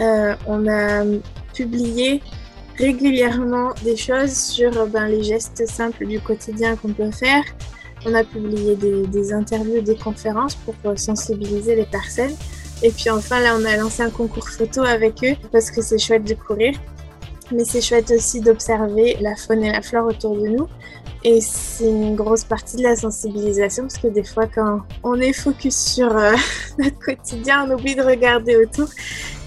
euh, 0.00 0.34
on 0.46 0.68
a 0.68 1.04
publié 1.54 2.22
régulièrement 2.76 3.70
des 3.82 3.96
choses 3.96 4.32
sur 4.32 4.86
ben, 4.88 5.06
les 5.06 5.22
gestes 5.22 5.66
simples 5.66 6.06
du 6.06 6.20
quotidien 6.20 6.76
qu'on 6.76 6.92
peut 6.92 7.10
faire. 7.10 7.44
On 8.04 8.14
a 8.14 8.24
publié 8.24 8.76
des, 8.76 9.06
des 9.06 9.32
interviews, 9.32 9.80
des 9.80 9.96
conférences 9.96 10.56
pour 10.56 10.74
sensibiliser 10.98 11.76
les 11.76 11.86
personnes. 11.86 12.34
Et 12.82 12.90
puis 12.90 13.10
enfin, 13.10 13.40
là, 13.40 13.56
on 13.58 13.64
a 13.64 13.76
lancé 13.76 14.02
un 14.02 14.10
concours 14.10 14.48
photo 14.48 14.82
avec 14.82 15.22
eux 15.22 15.36
parce 15.52 15.70
que 15.70 15.80
c'est 15.80 15.98
chouette 15.98 16.24
de 16.24 16.34
courir. 16.34 16.74
Mais 17.52 17.64
c'est 17.64 17.80
chouette 17.80 18.10
aussi 18.10 18.40
d'observer 18.40 19.16
la 19.20 19.36
faune 19.36 19.62
et 19.62 19.72
la 19.72 19.82
flore 19.82 20.06
autour 20.06 20.36
de 20.36 20.48
nous. 20.48 20.68
Et 21.24 21.40
c'est 21.40 21.88
une 21.88 22.16
grosse 22.16 22.44
partie 22.44 22.76
de 22.76 22.82
la 22.82 22.96
sensibilisation 22.96 23.84
parce 23.84 23.98
que 23.98 24.08
des 24.08 24.24
fois, 24.24 24.46
quand 24.46 24.80
on 25.04 25.20
est 25.20 25.32
focus 25.32 25.76
sur 25.76 26.16
euh, 26.16 26.34
notre 26.78 26.98
quotidien, 26.98 27.68
on 27.68 27.74
oublie 27.74 27.94
de 27.94 28.02
regarder 28.02 28.56
autour. 28.56 28.88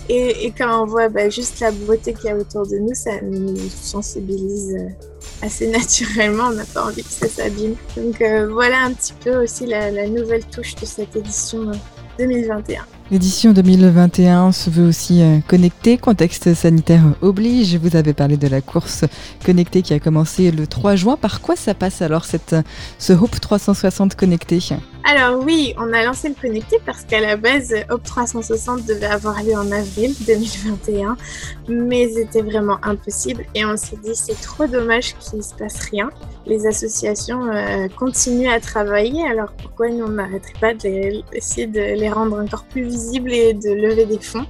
Et, 0.08 0.54
quand 0.56 0.84
on 0.84 0.86
voit 0.86 1.10
bah, 1.10 1.30
juste 1.30 1.60
la 1.60 1.72
beauté 1.72 2.14
qu'il 2.14 2.26
y 2.26 2.30
a 2.30 2.38
autour 2.38 2.68
de 2.68 2.78
nous, 2.78 2.94
ça 2.94 3.20
nous 3.24 3.58
sensibilise 3.70 4.76
euh, 4.76 5.46
assez 5.46 5.68
naturellement. 5.72 6.46
On 6.50 6.54
n'a 6.54 6.66
pas 6.66 6.86
envie 6.86 7.04
que 7.04 7.10
ça 7.10 7.28
s'abîme. 7.28 7.76
Donc 7.98 8.22
euh, 8.22 8.48
voilà 8.48 8.84
un 8.84 8.94
petit 8.94 9.14
peu 9.24 9.44
aussi 9.44 9.66
la, 9.66 9.90
la 9.90 10.08
nouvelle 10.08 10.46
touche 10.46 10.76
de 10.76 10.86
cette 10.86 11.16
édition 11.16 11.72
2021. 12.17 12.86
L'édition 13.12 13.53
2021 13.53 14.51
se 14.51 14.72
veut 14.72 14.88
aussi 14.88 15.22
euh, 15.22 15.38
connectée, 15.48 16.00
contexte 16.00 16.55
sanitaire 16.55 17.03
oblige. 17.22 17.75
Vous 17.75 17.95
avez 17.95 18.13
parlé 18.13 18.36
de 18.36 18.48
la 18.48 18.62
course 18.62 19.05
connectée 19.45 19.84
qui 19.84 19.93
a 19.93 20.00
commencé 20.00 20.50
le 20.50 20.65
3 20.65 20.95
juin. 20.95 21.15
Par 21.15 21.41
quoi 21.41 21.55
ça 21.55 21.75
passe 21.75 22.01
alors 22.01 22.25
cette, 22.25 22.55
ce 22.98 23.13
Hope 23.13 23.39
360 23.39 24.15
connecté? 24.15 24.57
Alors 25.03 25.43
oui, 25.43 25.75
on 25.77 25.93
a 25.93 26.03
lancé 26.03 26.29
le 26.29 26.36
connecté 26.36 26.77
parce 26.84 27.03
qu'à 27.03 27.19
la 27.19 27.38
base, 27.38 27.75
Hop 27.89 28.01
360 28.03 28.86
devait 28.86 29.05
avoir 29.05 29.43
lieu 29.43 29.53
en 29.53 29.72
avril 29.72 30.15
2021, 30.25 31.15
mais 31.69 32.10
c'était 32.10 32.41
vraiment 32.41 32.79
impossible 32.84 33.45
et 33.53 33.65
on 33.65 33.77
s'est 33.77 34.00
dit 34.03 34.15
c'est 34.15 34.39
trop 34.41 34.65
dommage 34.65 35.15
qu'il 35.19 35.38
ne 35.38 35.43
se 35.43 35.53
passe 35.53 35.79
rien. 35.91 36.10
Les 36.48 36.68
associations 36.68 37.52
euh, 37.52 37.88
continuent 37.88 38.52
à 38.52 38.60
travailler, 38.60 39.25
alors 39.28 39.52
pourquoi 39.54 39.90
nous 39.90 40.06
on 40.06 40.10
n'arrêterait 40.10 40.60
pas 40.62 40.74
d'essayer 40.75 41.66
de, 41.66 41.80
les 41.80 42.10
rendre 42.10 42.40
encore 42.40 42.66
plus 42.66 42.84
visibles 42.84 43.34
et 43.34 43.54
de 43.54 43.72
lever 43.72 44.06
des 44.06 44.20
fonds? 44.20 44.46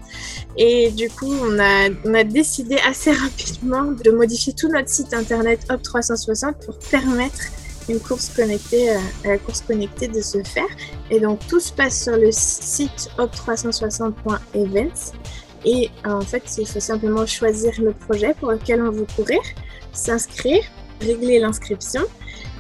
Et 0.58 0.92
du 0.92 1.10
coup, 1.10 1.32
on 1.32 1.58
a, 1.58 2.24
décidé 2.24 2.78
assez 2.88 3.12
rapidement 3.26 3.84
de 3.84 4.12
modifier 4.12 4.54
tout 4.54 4.68
notre 4.68 4.90
site 4.90 5.14
internet 5.14 5.62
Hop 5.70 5.82
360 5.82 6.66
pour 6.66 6.78
permettre 6.80 7.44
une 7.88 8.00
course 8.00 8.30
connectée, 8.36 8.90
euh, 8.90 9.00
à 9.24 9.28
la 9.30 9.38
course 9.38 9.62
connectée 9.62 10.10
de 10.10 10.22
se 10.22 10.44
faire. 10.44 10.68
Et 11.10 11.22
donc 11.22 11.48
tout 11.48 11.62
se 11.62 11.72
passe 11.72 12.04
sur 12.04 12.18
le 12.18 12.30
site 12.32 13.10
op360.events. 13.18 15.14
Et 15.66 15.90
en 16.06 16.22
fait, 16.22 16.44
il 16.58 16.68
faut 16.68 16.80
simplement 16.80 17.26
choisir 17.26 17.72
le 17.80 17.92
projet 17.92 18.34
pour 18.40 18.52
lequel 18.52 18.82
on 18.82 18.92
veut 18.92 19.08
courir, 19.16 19.40
s'inscrire, 19.94 20.64
régler 21.02 21.40
l'inscription. 21.40 22.02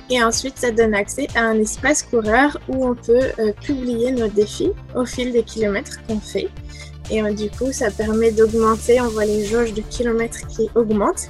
Et 0.09 0.23
ensuite, 0.23 0.57
ça 0.57 0.71
donne 0.71 0.93
accès 0.93 1.27
à 1.35 1.41
un 1.41 1.59
espace 1.59 2.03
coureur 2.03 2.59
où 2.67 2.85
on 2.85 2.95
peut 2.95 3.31
euh, 3.39 3.51
publier 3.61 4.11
nos 4.11 4.27
défis 4.27 4.71
au 4.95 5.05
fil 5.05 5.31
des 5.31 5.43
kilomètres 5.43 5.99
qu'on 6.07 6.19
fait. 6.19 6.49
Et 7.09 7.21
du 7.33 7.49
coup, 7.51 7.71
ça 7.71 7.91
permet 7.91 8.31
d'augmenter, 8.31 8.99
on 8.99 9.09
voit 9.09 9.25
les 9.25 9.45
jauges 9.45 9.73
de 9.73 9.81
kilomètres 9.81 10.47
qui 10.47 10.69
augmentent. 10.75 11.29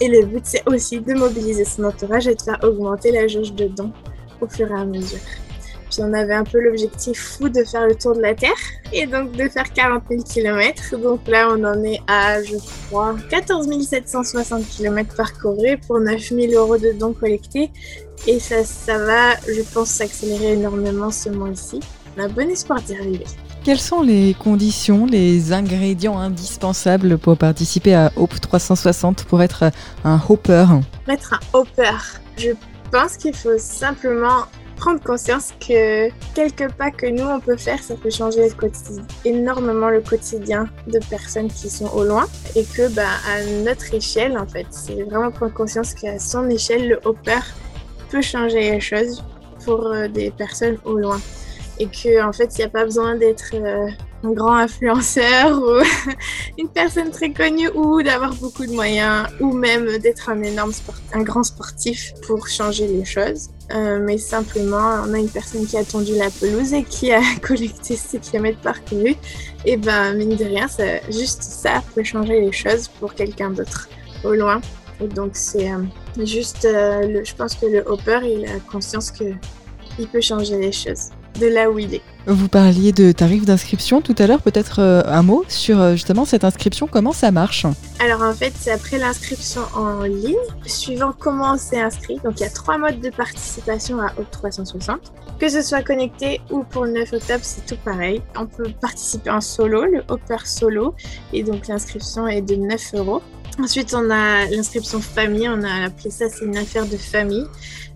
Et 0.00 0.08
le 0.08 0.26
but, 0.26 0.42
c'est 0.44 0.66
aussi 0.66 1.00
de 1.00 1.14
mobiliser 1.14 1.64
son 1.64 1.84
entourage 1.84 2.26
et 2.26 2.34
de 2.34 2.42
faire 2.42 2.58
augmenter 2.62 3.12
la 3.12 3.26
jauge 3.26 3.52
de 3.52 3.68
dons 3.68 3.92
au 4.40 4.48
fur 4.48 4.70
et 4.70 4.74
à 4.74 4.84
mesure. 4.84 5.20
Puis 5.92 6.02
on 6.02 6.14
avait 6.14 6.32
un 6.32 6.44
peu 6.44 6.58
l'objectif 6.58 7.36
fou 7.36 7.50
de 7.50 7.64
faire 7.64 7.86
le 7.86 7.94
tour 7.94 8.16
de 8.16 8.22
la 8.22 8.34
Terre 8.34 8.50
et 8.94 9.06
donc 9.06 9.32
de 9.32 9.46
faire 9.46 9.70
40 9.70 10.04
000 10.08 10.22
km. 10.22 10.96
Donc 10.96 11.20
là, 11.28 11.48
on 11.50 11.62
en 11.64 11.84
est 11.84 12.00
à, 12.06 12.42
je 12.42 12.56
crois, 12.88 13.14
14 13.28 13.68
760 13.86 14.66
km 14.70 15.14
parcourus 15.14 15.76
pour 15.86 16.00
9 16.00 16.18
000 16.18 16.52
euros 16.54 16.78
de 16.78 16.92
dons 16.98 17.12
collectés. 17.12 17.70
Et 18.26 18.40
ça, 18.40 18.64
ça 18.64 18.96
va, 18.96 19.34
je 19.46 19.60
pense, 19.74 19.90
s'accélérer 19.90 20.54
énormément 20.54 21.10
ce 21.10 21.28
mois-ci. 21.28 21.80
On 22.16 22.24
a 22.24 22.28
bon 22.28 22.48
espoir 22.48 22.80
d'y 22.80 22.94
arriver. 22.94 23.26
Quelles 23.62 23.78
sont 23.78 24.00
les 24.00 24.34
conditions, 24.34 25.04
les 25.04 25.52
ingrédients 25.52 26.18
indispensables 26.18 27.18
pour 27.18 27.36
participer 27.36 27.94
à 27.94 28.10
Hope 28.16 28.40
360 28.40 29.24
pour 29.24 29.42
être 29.42 29.70
un 30.04 30.18
hopper? 30.26 30.64
Pour 31.04 31.14
être 31.14 31.34
un 31.34 31.58
hopper, 31.58 31.98
je 32.38 32.50
pense 32.90 33.16
qu'il 33.18 33.34
faut 33.36 33.58
simplement 33.58 34.46
prendre 34.82 35.00
conscience 35.00 35.54
que 35.60 36.10
quelques 36.34 36.72
pas 36.72 36.90
que 36.90 37.06
nous 37.06 37.22
on 37.22 37.38
peut 37.38 37.56
faire, 37.56 37.80
ça 37.80 37.94
peut 37.94 38.10
changer 38.10 38.48
énormément 39.24 39.88
le 39.90 40.00
quotidien 40.00 40.68
de 40.88 40.98
personnes 41.08 41.46
qui 41.46 41.70
sont 41.70 41.88
au 41.94 42.02
loin. 42.02 42.26
Et 42.56 42.64
que 42.64 42.88
bah, 42.88 43.14
à 43.32 43.44
notre 43.62 43.94
échelle 43.94 44.36
en 44.36 44.46
fait, 44.46 44.66
c'est 44.70 45.04
vraiment 45.04 45.30
prendre 45.30 45.54
conscience 45.54 45.94
qu'à 45.94 46.18
son 46.18 46.50
échelle, 46.50 46.88
le 46.88 47.00
hopper 47.04 47.42
peut 48.10 48.22
changer 48.22 48.72
les 48.72 48.80
choses 48.80 49.22
pour 49.64 49.86
euh, 49.86 50.08
des 50.08 50.32
personnes 50.32 50.78
au 50.84 50.96
loin 50.96 51.20
et 51.82 51.86
que 51.86 52.22
en 52.22 52.32
fait 52.32 52.54
il 52.54 52.58
n'y 52.58 52.64
a 52.64 52.68
pas 52.68 52.84
besoin 52.84 53.16
d'être 53.16 53.50
euh, 53.54 53.88
un 54.22 54.30
grand 54.30 54.54
influenceur 54.54 55.58
ou 55.62 55.82
une 56.56 56.68
personne 56.68 57.10
très 57.10 57.32
connue 57.32 57.68
ou 57.74 58.02
d'avoir 58.02 58.34
beaucoup 58.36 58.64
de 58.64 58.70
moyens 58.72 59.26
ou 59.40 59.52
même 59.52 59.98
d'être 59.98 60.30
un 60.30 60.40
énorme 60.42 60.72
un 61.12 61.22
grand 61.22 61.42
sportif 61.42 62.12
pour 62.26 62.46
changer 62.46 62.86
les 62.86 63.04
choses. 63.04 63.50
Euh, 63.74 63.98
mais 64.00 64.18
simplement, 64.18 65.02
on 65.04 65.14
a 65.14 65.18
une 65.18 65.30
personne 65.30 65.66
qui 65.66 65.76
a 65.76 65.84
tendu 65.84 66.14
la 66.14 66.30
pelouse 66.30 66.72
et 66.72 66.84
qui 66.84 67.10
a 67.10 67.22
collecté 67.42 67.96
ses 67.96 68.18
kilomètres 68.18 68.60
parcourus. 68.60 69.16
Et 69.64 69.76
ben, 69.76 70.14
mine 70.14 70.36
de 70.36 70.44
rien, 70.44 70.68
ça, 70.68 70.84
juste 71.10 71.42
ça 71.42 71.82
peut 71.94 72.04
changer 72.04 72.40
les 72.40 72.52
choses 72.52 72.88
pour 73.00 73.14
quelqu'un 73.14 73.50
d'autre 73.50 73.88
au 74.24 74.34
loin. 74.34 74.60
Et 75.00 75.08
donc, 75.08 75.30
c'est 75.32 75.72
euh, 75.72 75.78
juste, 76.24 76.62
je 76.62 77.34
pense 77.34 77.54
que 77.54 77.66
le 77.66 77.82
hopper, 77.86 78.20
il 78.24 78.46
a 78.46 78.60
conscience 78.70 79.10
que 79.10 79.32
il 79.98 80.06
peut 80.06 80.20
changer 80.20 80.58
les 80.58 80.72
choses 80.72 81.10
de 81.38 81.46
là 81.46 81.70
où 81.70 81.78
il 81.78 81.94
est. 81.94 82.02
Vous 82.26 82.48
parliez 82.48 82.92
de 82.92 83.10
tarifs 83.10 83.44
d'inscription 83.44 84.00
tout 84.00 84.14
à 84.18 84.26
l'heure, 84.26 84.42
peut-être 84.42 84.80
euh, 84.80 85.02
un 85.06 85.22
mot 85.22 85.44
sur 85.48 85.80
euh, 85.80 85.92
justement 85.92 86.24
cette 86.24 86.44
inscription, 86.44 86.86
comment 86.86 87.12
ça 87.12 87.32
marche? 87.32 87.66
Alors 87.98 88.22
en 88.22 88.32
fait, 88.32 88.52
c'est 88.56 88.70
après 88.70 88.98
l'inscription 88.98 89.62
en 89.74 90.02
ligne, 90.02 90.36
suivant 90.64 91.12
comment 91.18 91.54
on 91.54 91.58
s'est 91.58 91.80
inscrit. 91.80 92.20
Donc 92.24 92.34
il 92.38 92.44
y 92.44 92.46
a 92.46 92.50
trois 92.50 92.78
modes 92.78 93.00
de 93.00 93.10
participation 93.10 94.00
à 94.00 94.12
Hop 94.18 94.30
360. 94.30 95.00
Que 95.40 95.48
ce 95.48 95.62
soit 95.62 95.82
connecté 95.82 96.40
ou 96.50 96.62
pour 96.62 96.84
le 96.84 96.92
9 96.92 97.14
octobre, 97.14 97.40
c'est 97.42 97.66
tout 97.66 97.78
pareil. 97.84 98.22
On 98.36 98.46
peut 98.46 98.70
participer 98.80 99.30
en 99.30 99.40
solo, 99.40 99.84
le 99.84 100.04
Hopper 100.08 100.44
solo, 100.44 100.94
et 101.32 101.42
donc 101.42 101.66
l'inscription 101.66 102.28
est 102.28 102.42
de 102.42 102.54
9 102.54 102.94
euros. 102.94 103.22
Ensuite, 103.58 103.94
on 103.94 104.08
a 104.10 104.46
l'inscription 104.46 105.00
famille, 105.00 105.48
on 105.48 105.62
a 105.62 105.86
appelé 105.86 106.10
ça, 106.10 106.28
c'est 106.30 106.44
une 106.44 106.56
affaire 106.56 106.86
de 106.86 106.96
famille. 106.96 107.44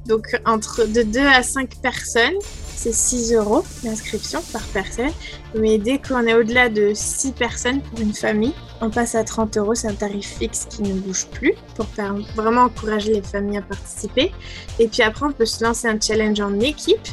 Donc 0.06 0.40
entre 0.44 0.84
de 0.84 1.02
2 1.02 1.20
à 1.20 1.42
5 1.42 1.76
personnes, 1.82 2.34
c'est 2.76 2.92
6 2.92 3.32
euros 3.34 3.64
l'inscription 3.82 4.40
par 4.52 4.62
personne. 4.68 5.10
Mais 5.58 5.78
dès 5.78 5.98
qu'on 5.98 6.26
est 6.26 6.34
au-delà 6.34 6.68
de 6.68 6.92
6 6.94 7.32
personnes 7.32 7.80
pour 7.80 8.00
une 8.00 8.14
famille, 8.14 8.54
on 8.80 8.90
passe 8.90 9.14
à 9.14 9.24
30 9.24 9.56
euros. 9.56 9.74
C'est 9.74 9.88
un 9.88 9.94
tarif 9.94 10.36
fixe 10.38 10.66
qui 10.68 10.82
ne 10.82 10.92
bouge 10.94 11.26
plus 11.26 11.54
pour 11.74 11.86
vraiment 12.34 12.62
encourager 12.62 13.14
les 13.14 13.22
familles 13.22 13.58
à 13.58 13.62
participer. 13.62 14.32
Et 14.78 14.88
puis 14.88 15.02
après, 15.02 15.26
on 15.26 15.32
peut 15.32 15.46
se 15.46 15.64
lancer 15.64 15.88
un 15.88 15.98
challenge 15.98 16.40
en 16.40 16.60
équipe. 16.60 17.08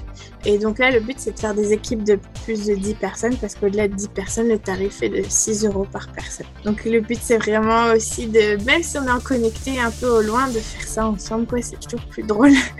Et 0.45 0.57
donc 0.57 0.79
là, 0.79 0.91
le 0.91 1.00
but, 1.00 1.15
c'est 1.17 1.31
de 1.31 1.39
faire 1.39 1.53
des 1.53 1.71
équipes 1.71 2.03
de 2.03 2.19
plus 2.43 2.65
de 2.65 2.75
10 2.75 2.95
personnes 2.95 3.38
parce 3.38 3.55
qu'au-delà 3.55 3.88
de 3.88 3.95
10 3.95 4.09
personnes, 4.09 4.50
le 4.50 4.59
tarif 4.59 5.01
est 5.01 5.07
de 5.07 5.23
6 5.25 5.65
euros 5.65 5.88
par 5.89 6.12
personne. 6.12 6.45
Donc 6.65 6.83
le 6.83 7.00
but, 7.00 7.19
c'est 7.21 7.38
vraiment 7.38 7.93
aussi 7.93 8.27
de, 8.27 8.62
même 8.65 8.83
si 8.83 8.97
on 8.97 9.05
est 9.05 9.12
en 9.12 9.21
connecté 9.21 9.79
un 9.79 9.91
peu 9.91 10.09
au 10.09 10.21
loin, 10.21 10.47
de 10.50 10.59
faire 10.59 10.85
ça 10.85 11.07
ensemble. 11.07 11.47
Quoi. 11.47 11.62
C'est 11.62 11.79
toujours 11.79 12.05
plus 12.07 12.23
drôle 12.23 12.51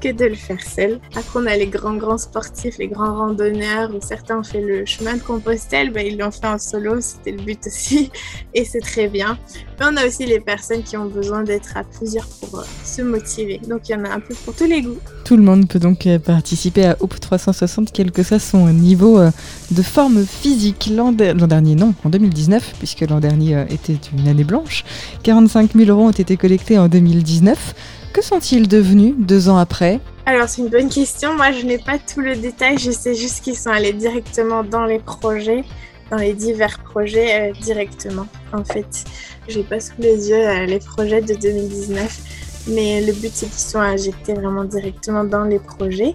que 0.00 0.12
de 0.12 0.24
le 0.24 0.34
faire 0.34 0.62
seul. 0.62 0.98
Après, 1.14 1.38
on 1.38 1.46
a 1.46 1.56
les 1.56 1.66
grands, 1.66 1.94
grands 1.94 2.18
sportifs, 2.18 2.78
les 2.78 2.88
grands 2.88 3.14
randonneurs, 3.14 3.94
où 3.94 4.00
certains 4.00 4.38
ont 4.38 4.42
fait 4.42 4.60
le 4.60 4.86
chemin 4.86 5.14
de 5.14 5.20
Compostelle, 5.20 5.90
ben, 5.90 6.06
ils 6.06 6.18
l'ont 6.18 6.30
fait 6.30 6.46
en 6.46 6.58
solo, 6.58 7.00
c'était 7.00 7.32
le 7.32 7.42
but 7.42 7.66
aussi, 7.66 8.10
et 8.54 8.64
c'est 8.64 8.80
très 8.80 9.08
bien. 9.08 9.38
Mais 9.78 9.86
on 9.90 9.96
a 9.96 10.06
aussi 10.06 10.26
les 10.26 10.40
personnes 10.40 10.82
qui 10.82 10.96
ont 10.96 11.06
besoin 11.06 11.42
d'être 11.42 11.76
à 11.76 11.84
plusieurs 11.84 12.26
pour 12.26 12.60
euh, 12.60 12.64
se 12.84 13.02
motiver. 13.02 13.60
Donc, 13.68 13.88
il 13.88 13.92
y 13.92 13.94
en 13.94 14.04
a 14.04 14.10
un 14.10 14.20
peu 14.20 14.34
pour 14.44 14.54
tous 14.54 14.64
les 14.64 14.82
goûts. 14.82 14.98
Tout 15.24 15.36
le 15.36 15.42
monde 15.42 15.68
peut 15.68 15.78
donc 15.78 16.06
euh, 16.06 16.18
participer 16.18 16.86
à 16.86 16.96
Hope 17.00 17.18
360, 17.20 17.92
quel 17.92 18.10
que 18.10 18.22
soit 18.22 18.38
son 18.38 18.68
niveau 18.68 19.18
euh, 19.18 19.30
de 19.70 19.82
forme 19.82 20.24
physique. 20.24 20.90
L'an 20.92 21.12
dernier, 21.12 21.74
non, 21.74 21.94
en 22.04 22.08
2019, 22.10 22.74
puisque 22.78 23.00
l'an 23.00 23.20
dernier 23.20 23.64
était 23.70 23.98
une 24.16 24.28
année 24.28 24.44
blanche. 24.44 24.84
45 25.22 25.72
000 25.74 25.90
euros 25.90 26.08
ont 26.08 26.10
été 26.10 26.36
collectés 26.36 26.78
en 26.78 26.88
2019. 26.88 27.74
Que 28.12 28.22
sont-ils 28.22 28.66
devenus 28.66 29.14
deux 29.18 29.48
ans 29.48 29.56
après? 29.56 29.89
Alors 30.26 30.48
c'est 30.48 30.62
une 30.62 30.68
bonne 30.68 30.88
question. 30.88 31.34
Moi 31.34 31.52
je 31.52 31.64
n'ai 31.64 31.78
pas 31.78 31.98
tout 31.98 32.20
le 32.20 32.36
détail. 32.36 32.78
Je 32.78 32.90
sais 32.90 33.14
juste 33.14 33.42
qu'ils 33.42 33.56
sont 33.56 33.70
allés 33.70 33.92
directement 33.92 34.62
dans 34.62 34.84
les 34.84 34.98
projets, 34.98 35.64
dans 36.10 36.18
les 36.18 36.34
divers 36.34 36.78
projets 36.80 37.50
euh, 37.50 37.52
directement. 37.60 38.26
En 38.52 38.64
fait, 38.64 39.04
j'ai 39.48 39.62
pas 39.62 39.80
sous 39.80 39.94
les 39.98 40.28
yeux 40.30 40.48
euh, 40.48 40.66
les 40.66 40.78
projets 40.78 41.22
de 41.22 41.34
2019, 41.34 42.20
mais 42.68 43.00
le 43.00 43.12
but 43.12 43.32
c'est 43.32 43.46
qu'ils 43.46 43.58
soient 43.58 43.82
injectés 43.82 44.34
vraiment 44.34 44.64
directement 44.64 45.24
dans 45.24 45.44
les 45.44 45.58
projets. 45.58 46.14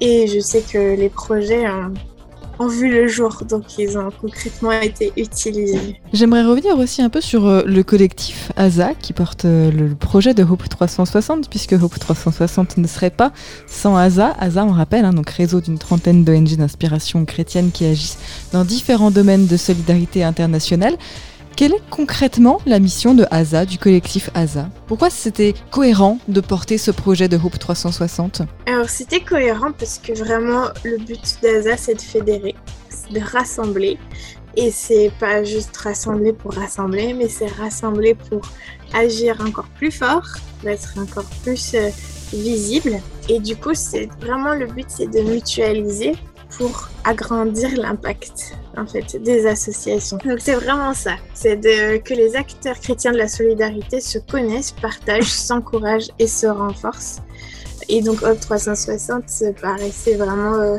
Et 0.00 0.28
je 0.28 0.38
sais 0.38 0.62
que 0.62 0.94
les 0.96 1.08
projets 1.08 1.68
ont 1.68 1.92
ont 2.58 2.68
vu 2.68 2.90
le 2.90 3.06
jour, 3.06 3.42
donc 3.48 3.78
ils 3.78 3.98
ont 3.98 4.10
concrètement 4.20 4.72
été 4.72 5.12
utilisés. 5.16 6.00
J'aimerais 6.12 6.44
revenir 6.44 6.78
aussi 6.78 7.02
un 7.02 7.08
peu 7.08 7.20
sur 7.20 7.46
euh, 7.46 7.62
le 7.64 7.82
collectif 7.82 8.52
ASA 8.56 8.94
qui 8.94 9.12
porte 9.12 9.44
euh, 9.44 9.70
le 9.70 9.94
projet 9.94 10.34
de 10.34 10.42
Hope 10.42 10.68
360, 10.68 11.48
puisque 11.48 11.72
Hope 11.72 11.98
360 11.98 12.78
ne 12.78 12.86
serait 12.86 13.10
pas 13.10 13.32
sans 13.66 13.96
ASA. 13.96 14.34
ASA, 14.38 14.64
on 14.64 14.72
rappelle, 14.72 15.04
hein, 15.04 15.12
donc 15.12 15.30
réseau 15.30 15.60
d'une 15.60 15.78
trentaine 15.78 16.24
d'ONG 16.24 16.56
d'inspiration 16.56 17.24
chrétienne 17.24 17.70
qui 17.72 17.84
agissent 17.84 18.18
dans 18.52 18.64
différents 18.64 19.10
domaines 19.10 19.46
de 19.46 19.56
solidarité 19.56 20.24
internationale. 20.24 20.96
Quelle 21.58 21.74
est 21.74 21.90
concrètement 21.90 22.60
la 22.66 22.78
mission 22.78 23.16
de 23.16 23.24
ASA, 23.32 23.66
du 23.66 23.78
collectif 23.78 24.30
ASA? 24.32 24.70
Pourquoi 24.86 25.10
c'était 25.10 25.54
cohérent 25.72 26.18
de 26.28 26.40
porter 26.40 26.78
ce 26.78 26.92
projet 26.92 27.26
de 27.26 27.36
Hope 27.36 27.58
360 27.58 28.42
Alors 28.66 28.88
c'était 28.88 29.18
cohérent 29.18 29.72
parce 29.72 29.98
que 29.98 30.12
vraiment 30.12 30.66
le 30.84 30.98
but 30.98 31.38
d'ASA 31.42 31.76
c'est 31.76 31.96
de 31.96 32.00
fédérer, 32.00 32.54
c'est 32.90 33.12
de 33.12 33.18
rassembler. 33.18 33.98
Et 34.54 34.70
c'est 34.70 35.10
pas 35.18 35.42
juste 35.42 35.76
rassembler 35.76 36.32
pour 36.32 36.54
rassembler, 36.54 37.12
mais 37.12 37.28
c'est 37.28 37.48
rassembler 37.48 38.14
pour 38.14 38.42
agir 38.94 39.40
encore 39.44 39.66
plus 39.78 39.90
fort, 39.90 40.28
d'être 40.62 40.94
encore 40.96 41.28
plus 41.42 41.74
euh, 41.74 41.88
visible. 42.32 43.00
Et 43.28 43.40
du 43.40 43.56
coup, 43.56 43.74
c'est 43.74 44.08
vraiment 44.20 44.54
le 44.54 44.66
but, 44.66 44.86
c'est 44.88 45.08
de 45.08 45.20
mutualiser 45.22 46.14
pour 46.58 46.88
agrandir 47.04 47.70
l'impact 47.76 48.56
en 48.76 48.86
fait 48.86 49.16
des 49.22 49.46
associations. 49.46 50.18
Donc 50.24 50.40
c'est 50.40 50.54
vraiment 50.54 50.92
ça, 50.92 51.12
c'est 51.32 51.56
de 51.56 51.98
que 51.98 52.14
les 52.14 52.36
acteurs 52.36 52.78
chrétiens 52.78 53.12
de 53.12 53.16
la 53.16 53.28
solidarité 53.28 54.00
se 54.00 54.18
connaissent, 54.18 54.72
partagent, 54.72 55.32
s'encouragent 55.48 56.10
et 56.18 56.26
se 56.26 56.46
renforcent. 56.46 57.22
Et 57.88 58.02
donc 58.02 58.22
Hop 58.22 58.38
360 58.38 59.24
paraissait 59.62 60.16
vraiment 60.16 60.54
euh, 60.54 60.78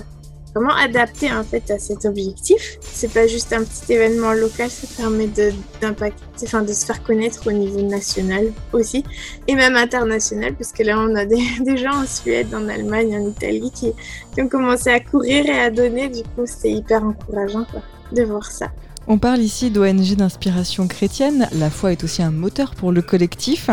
vraiment 0.54 0.76
adapté 0.76 1.32
en 1.32 1.44
fait 1.44 1.70
à 1.72 1.80
cet 1.80 2.06
objectif? 2.06 2.78
C'est 2.82 3.12
pas 3.14 3.28
juste 3.28 3.54
un 3.54 3.64
petit 3.64 3.94
événement 3.94 4.34
local, 4.34 4.70
ça 4.70 4.88
permet 4.98 5.28
de 5.28 5.52
d'impacter, 5.82 6.24
enfin 6.44 6.62
de 6.62 6.74
se 6.74 6.86
faire 6.86 7.02
connaître 7.04 7.48
au 7.48 7.52
niveau 7.52 7.82
national 7.82 8.52
aussi 8.74 9.04
et 9.48 9.56
même 9.56 9.76
international 9.76 10.56
parce 10.56 10.72
que 10.72 10.84
là 10.84 11.00
on 11.00 11.16
a 11.16 11.26
des, 11.26 11.44
des 11.62 11.78
gens 11.78 12.04
en 12.04 12.06
Suède, 12.06 12.54
en 12.54 12.68
Allemagne, 12.68 13.16
en 13.16 13.30
Italie 13.30 13.72
qui, 13.74 13.94
qui, 14.34 14.42
ont 14.42 14.48
commencé 14.48 14.90
à 14.90 15.00
courir 15.00 15.46
et 15.46 15.60
à 15.60 15.70
donner. 15.70 16.10
Du 16.10 16.24
coup, 16.24 16.46
c'est 16.46 16.72
hyper 16.72 17.04
encourageant 17.04 17.66
de 18.12 18.24
voir 18.24 18.52
ça. 18.52 18.68
On 19.12 19.18
parle 19.18 19.40
ici 19.40 19.72
d'ONG 19.72 20.16
d'inspiration 20.16 20.88
chrétienne. 20.88 21.50
La 21.54 21.72
foi 21.72 21.92
est 21.92 22.04
aussi 22.04 22.22
un 22.22 22.30
moteur 22.30 22.76
pour 22.76 22.92
le 22.92 23.02
collectif. 23.02 23.72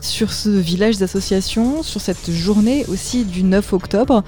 Sur 0.00 0.32
ce 0.32 0.48
village 0.48 0.98
d'associations, 0.98 1.82
sur 1.82 2.00
cette 2.00 2.30
journée 2.30 2.84
aussi 2.88 3.24
du 3.24 3.42
9 3.42 3.72
octobre, 3.72 4.22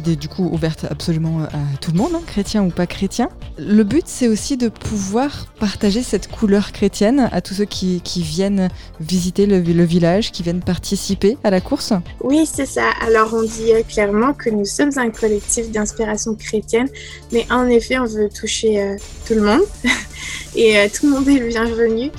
qui 0.00 0.10
est 0.10 0.16
du 0.16 0.28
coup 0.28 0.48
ouverte 0.50 0.86
absolument 0.88 1.42
à 1.42 1.76
tout 1.80 1.92
le 1.92 1.98
monde, 1.98 2.12
hein, 2.14 2.22
chrétien 2.26 2.62
ou 2.64 2.70
pas 2.70 2.86
chrétien. 2.86 3.28
Le 3.58 3.84
but, 3.84 4.04
c'est 4.06 4.28
aussi 4.28 4.56
de 4.56 4.68
pouvoir 4.68 5.46
partager 5.60 6.02
cette 6.02 6.28
couleur 6.28 6.72
chrétienne 6.72 7.28
à 7.32 7.40
tous 7.40 7.54
ceux 7.54 7.64
qui, 7.64 8.00
viennent 8.16 8.68
visiter 9.00 9.46
le, 9.46 9.84
village, 9.84 10.32
qui 10.32 10.42
viennent 10.42 10.62
participer 10.62 11.36
à 11.44 11.50
la 11.50 11.60
course. 11.60 11.92
Oui, 12.20 12.46
c'est 12.50 12.66
ça. 12.66 12.90
Alors, 13.06 13.34
on 13.34 13.42
dit 13.42 13.72
clairement 13.88 14.32
que 14.32 14.48
nous 14.48 14.64
sommes 14.64 14.96
un 14.96 15.10
collectif 15.10 15.70
d'inspiration 15.70 16.34
chrétienne, 16.34 16.88
mais 17.32 17.46
en 17.50 17.66
effet, 17.66 17.98
on 17.98 18.06
veut 18.06 18.28
toucher 18.28 18.80
euh, 18.80 18.96
tout 19.26 19.34
le 19.34 19.42
monde. 19.42 19.62
Et 20.54 20.78
euh, 20.78 20.88
tout 20.92 21.06
le 21.06 21.12
monde 21.12 21.28
est 21.28 21.38
le 21.38 21.48
bienvenu. 21.48 22.10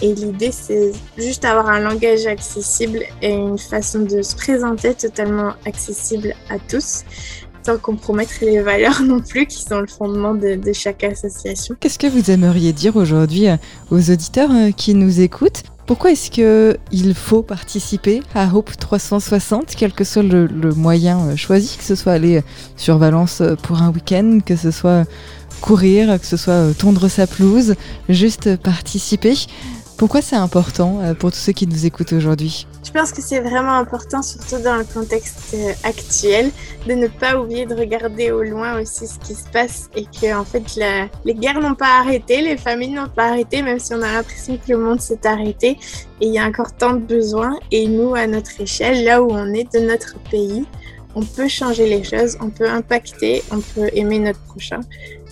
Et 0.00 0.14
l'idée, 0.14 0.52
c'est 0.52 0.92
juste 1.16 1.44
avoir 1.44 1.68
un 1.68 1.80
langage 1.80 2.26
accessible 2.26 3.02
et 3.20 3.32
une 3.32 3.58
façon 3.58 4.00
de 4.00 4.22
se 4.22 4.36
présenter 4.36 4.94
totalement 4.94 5.54
accessible 5.66 6.34
à 6.50 6.58
tous, 6.58 7.02
sans 7.66 7.78
compromettre 7.78 8.34
les 8.42 8.60
valeurs 8.60 9.02
non 9.02 9.20
plus, 9.20 9.46
qui 9.46 9.60
sont 9.60 9.80
le 9.80 9.88
fondement 9.88 10.34
de, 10.34 10.60
chaque 10.72 11.02
association. 11.02 11.74
Qu'est-ce 11.80 11.98
que 11.98 12.06
vous 12.06 12.30
aimeriez 12.30 12.72
dire 12.72 12.94
aujourd'hui 12.96 13.46
aux 13.90 14.10
auditeurs 14.10 14.50
euh, 14.52 14.70
qui 14.70 14.94
nous 14.94 15.20
écoutent? 15.20 15.64
Pourquoi 15.86 16.12
est-ce 16.12 16.30
qu'il 16.30 17.14
faut 17.14 17.42
participer 17.42 18.22
à 18.34 18.54
Hope 18.54 18.76
360, 18.76 19.74
quel 19.74 19.92
que 19.92 20.04
soit 20.04 20.22
le, 20.22 20.46
le, 20.46 20.74
moyen 20.74 21.34
choisi, 21.34 21.78
que 21.78 21.82
ce 21.82 21.94
soit 21.94 22.12
aller 22.12 22.42
sur 22.76 22.98
Valence 22.98 23.42
pour 23.62 23.80
un 23.80 23.90
week-end, 23.90 24.40
que 24.44 24.54
ce 24.54 24.70
soit 24.70 25.06
courir, 25.62 26.20
que 26.20 26.26
ce 26.26 26.36
soit 26.36 26.74
tondre 26.78 27.08
sa 27.08 27.26
pelouse, 27.26 27.74
juste 28.10 28.56
participer? 28.56 29.34
Pourquoi 29.98 30.22
c'est 30.22 30.36
important 30.36 31.00
pour 31.18 31.32
tous 31.32 31.38
ceux 31.38 31.52
qui 31.52 31.66
nous 31.66 31.84
écoutent 31.84 32.12
aujourd'hui 32.12 32.66
Je 32.84 32.92
pense 32.92 33.10
que 33.10 33.20
c'est 33.20 33.40
vraiment 33.40 33.74
important, 33.74 34.22
surtout 34.22 34.62
dans 34.62 34.76
le 34.76 34.84
contexte 34.84 35.56
actuel, 35.82 36.50
de 36.86 36.94
ne 36.94 37.08
pas 37.08 37.36
oublier 37.36 37.66
de 37.66 37.74
regarder 37.74 38.30
au 38.30 38.44
loin 38.44 38.80
aussi 38.80 39.08
ce 39.08 39.18
qui 39.18 39.34
se 39.34 39.48
passe 39.48 39.90
et 39.96 40.04
que 40.04 40.34
en 40.34 40.44
fait 40.44 40.78
les 41.24 41.34
guerres 41.34 41.60
n'ont 41.60 41.74
pas 41.74 41.98
arrêté, 41.98 42.42
les 42.42 42.56
familles 42.56 42.92
n'ont 42.92 43.08
pas 43.08 43.26
arrêté, 43.30 43.60
même 43.60 43.80
si 43.80 43.92
on 43.92 44.02
a 44.02 44.12
l'impression 44.12 44.56
que 44.56 44.72
le 44.72 44.78
monde 44.78 45.00
s'est 45.00 45.26
arrêté. 45.26 45.78
Et 46.20 46.26
il 46.26 46.32
y 46.32 46.38
a 46.38 46.44
encore 46.44 46.76
tant 46.76 46.92
de 46.92 47.00
besoins. 47.00 47.58
Et 47.72 47.86
nous, 47.88 48.14
à 48.14 48.26
notre 48.26 48.60
échelle, 48.60 49.04
là 49.04 49.22
où 49.22 49.30
on 49.30 49.52
est 49.52 49.72
de 49.74 49.80
notre 49.80 50.18
pays, 50.30 50.64
on 51.14 51.22
peut 51.22 51.48
changer 51.48 51.88
les 51.88 52.04
choses, 52.04 52.36
on 52.40 52.50
peut 52.50 52.68
impacter, 52.68 53.42
on 53.50 53.60
peut 53.60 53.88
aimer 53.92 54.18
notre 54.20 54.40
prochain. 54.40 54.80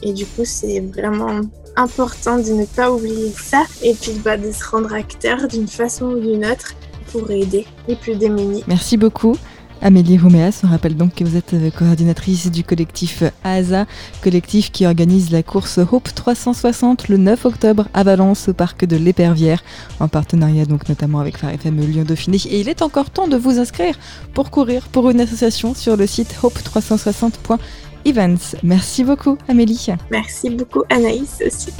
Et 0.02 0.12
du 0.12 0.26
coup, 0.26 0.44
c'est 0.44 0.80
vraiment 0.80 1.40
important 1.76 2.38
de 2.38 2.50
ne 2.50 2.64
pas 2.64 2.90
oublier 2.90 3.32
ça 3.32 3.64
et 3.82 3.94
puis 3.94 4.12
bah, 4.24 4.36
de 4.36 4.50
se 4.50 4.64
rendre 4.64 4.92
acteur 4.94 5.46
d'une 5.48 5.68
façon 5.68 6.06
ou 6.06 6.20
d'une 6.20 6.44
autre 6.44 6.74
pour 7.12 7.30
aider 7.30 7.66
les 7.88 7.96
plus 7.96 8.16
démunis. 8.16 8.64
Merci 8.66 8.96
beaucoup. 8.96 9.36
Amélie 9.82 10.16
Rouméas, 10.16 10.62
on 10.64 10.68
rappelle 10.68 10.96
donc 10.96 11.14
que 11.14 11.22
vous 11.22 11.36
êtes 11.36 11.54
coordinatrice 11.76 12.50
du 12.50 12.64
collectif 12.64 13.22
ASA, 13.44 13.84
collectif 14.22 14.72
qui 14.72 14.86
organise 14.86 15.30
la 15.30 15.42
course 15.42 15.78
Hope 15.78 16.08
360 16.14 17.08
le 17.08 17.18
9 17.18 17.44
octobre 17.44 17.86
à 17.92 18.02
Valence 18.02 18.48
au 18.48 18.54
parc 18.54 18.86
de 18.86 18.96
l'Épervière, 18.96 19.62
en 20.00 20.08
partenariat 20.08 20.64
donc 20.64 20.88
notamment 20.88 21.20
avec 21.20 21.36
Phare 21.36 21.50
FM 21.50 21.78
Lyon 21.80 22.04
Dauphiné. 22.04 22.38
Et 22.48 22.60
il 22.60 22.70
est 22.70 22.80
encore 22.80 23.10
temps 23.10 23.28
de 23.28 23.36
vous 23.36 23.58
inscrire 23.58 23.96
pour 24.32 24.50
courir 24.50 24.88
pour 24.88 25.10
une 25.10 25.20
association 25.20 25.74
sur 25.74 25.96
le 25.96 26.06
site 26.06 26.34
hope360.fr 26.42 27.58
Events. 28.06 28.56
Merci 28.62 29.04
beaucoup 29.04 29.36
Amélie. 29.48 29.86
Merci 30.10 30.50
beaucoup 30.50 30.84
Anaïs 30.90 31.42
aussi. 31.44 31.72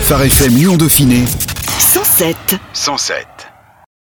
Phare 0.00 0.22
FM 0.22 0.54
Lyon 0.56 0.76
Dauphiné 0.76 1.24
107 1.78 2.56
107 2.72 3.39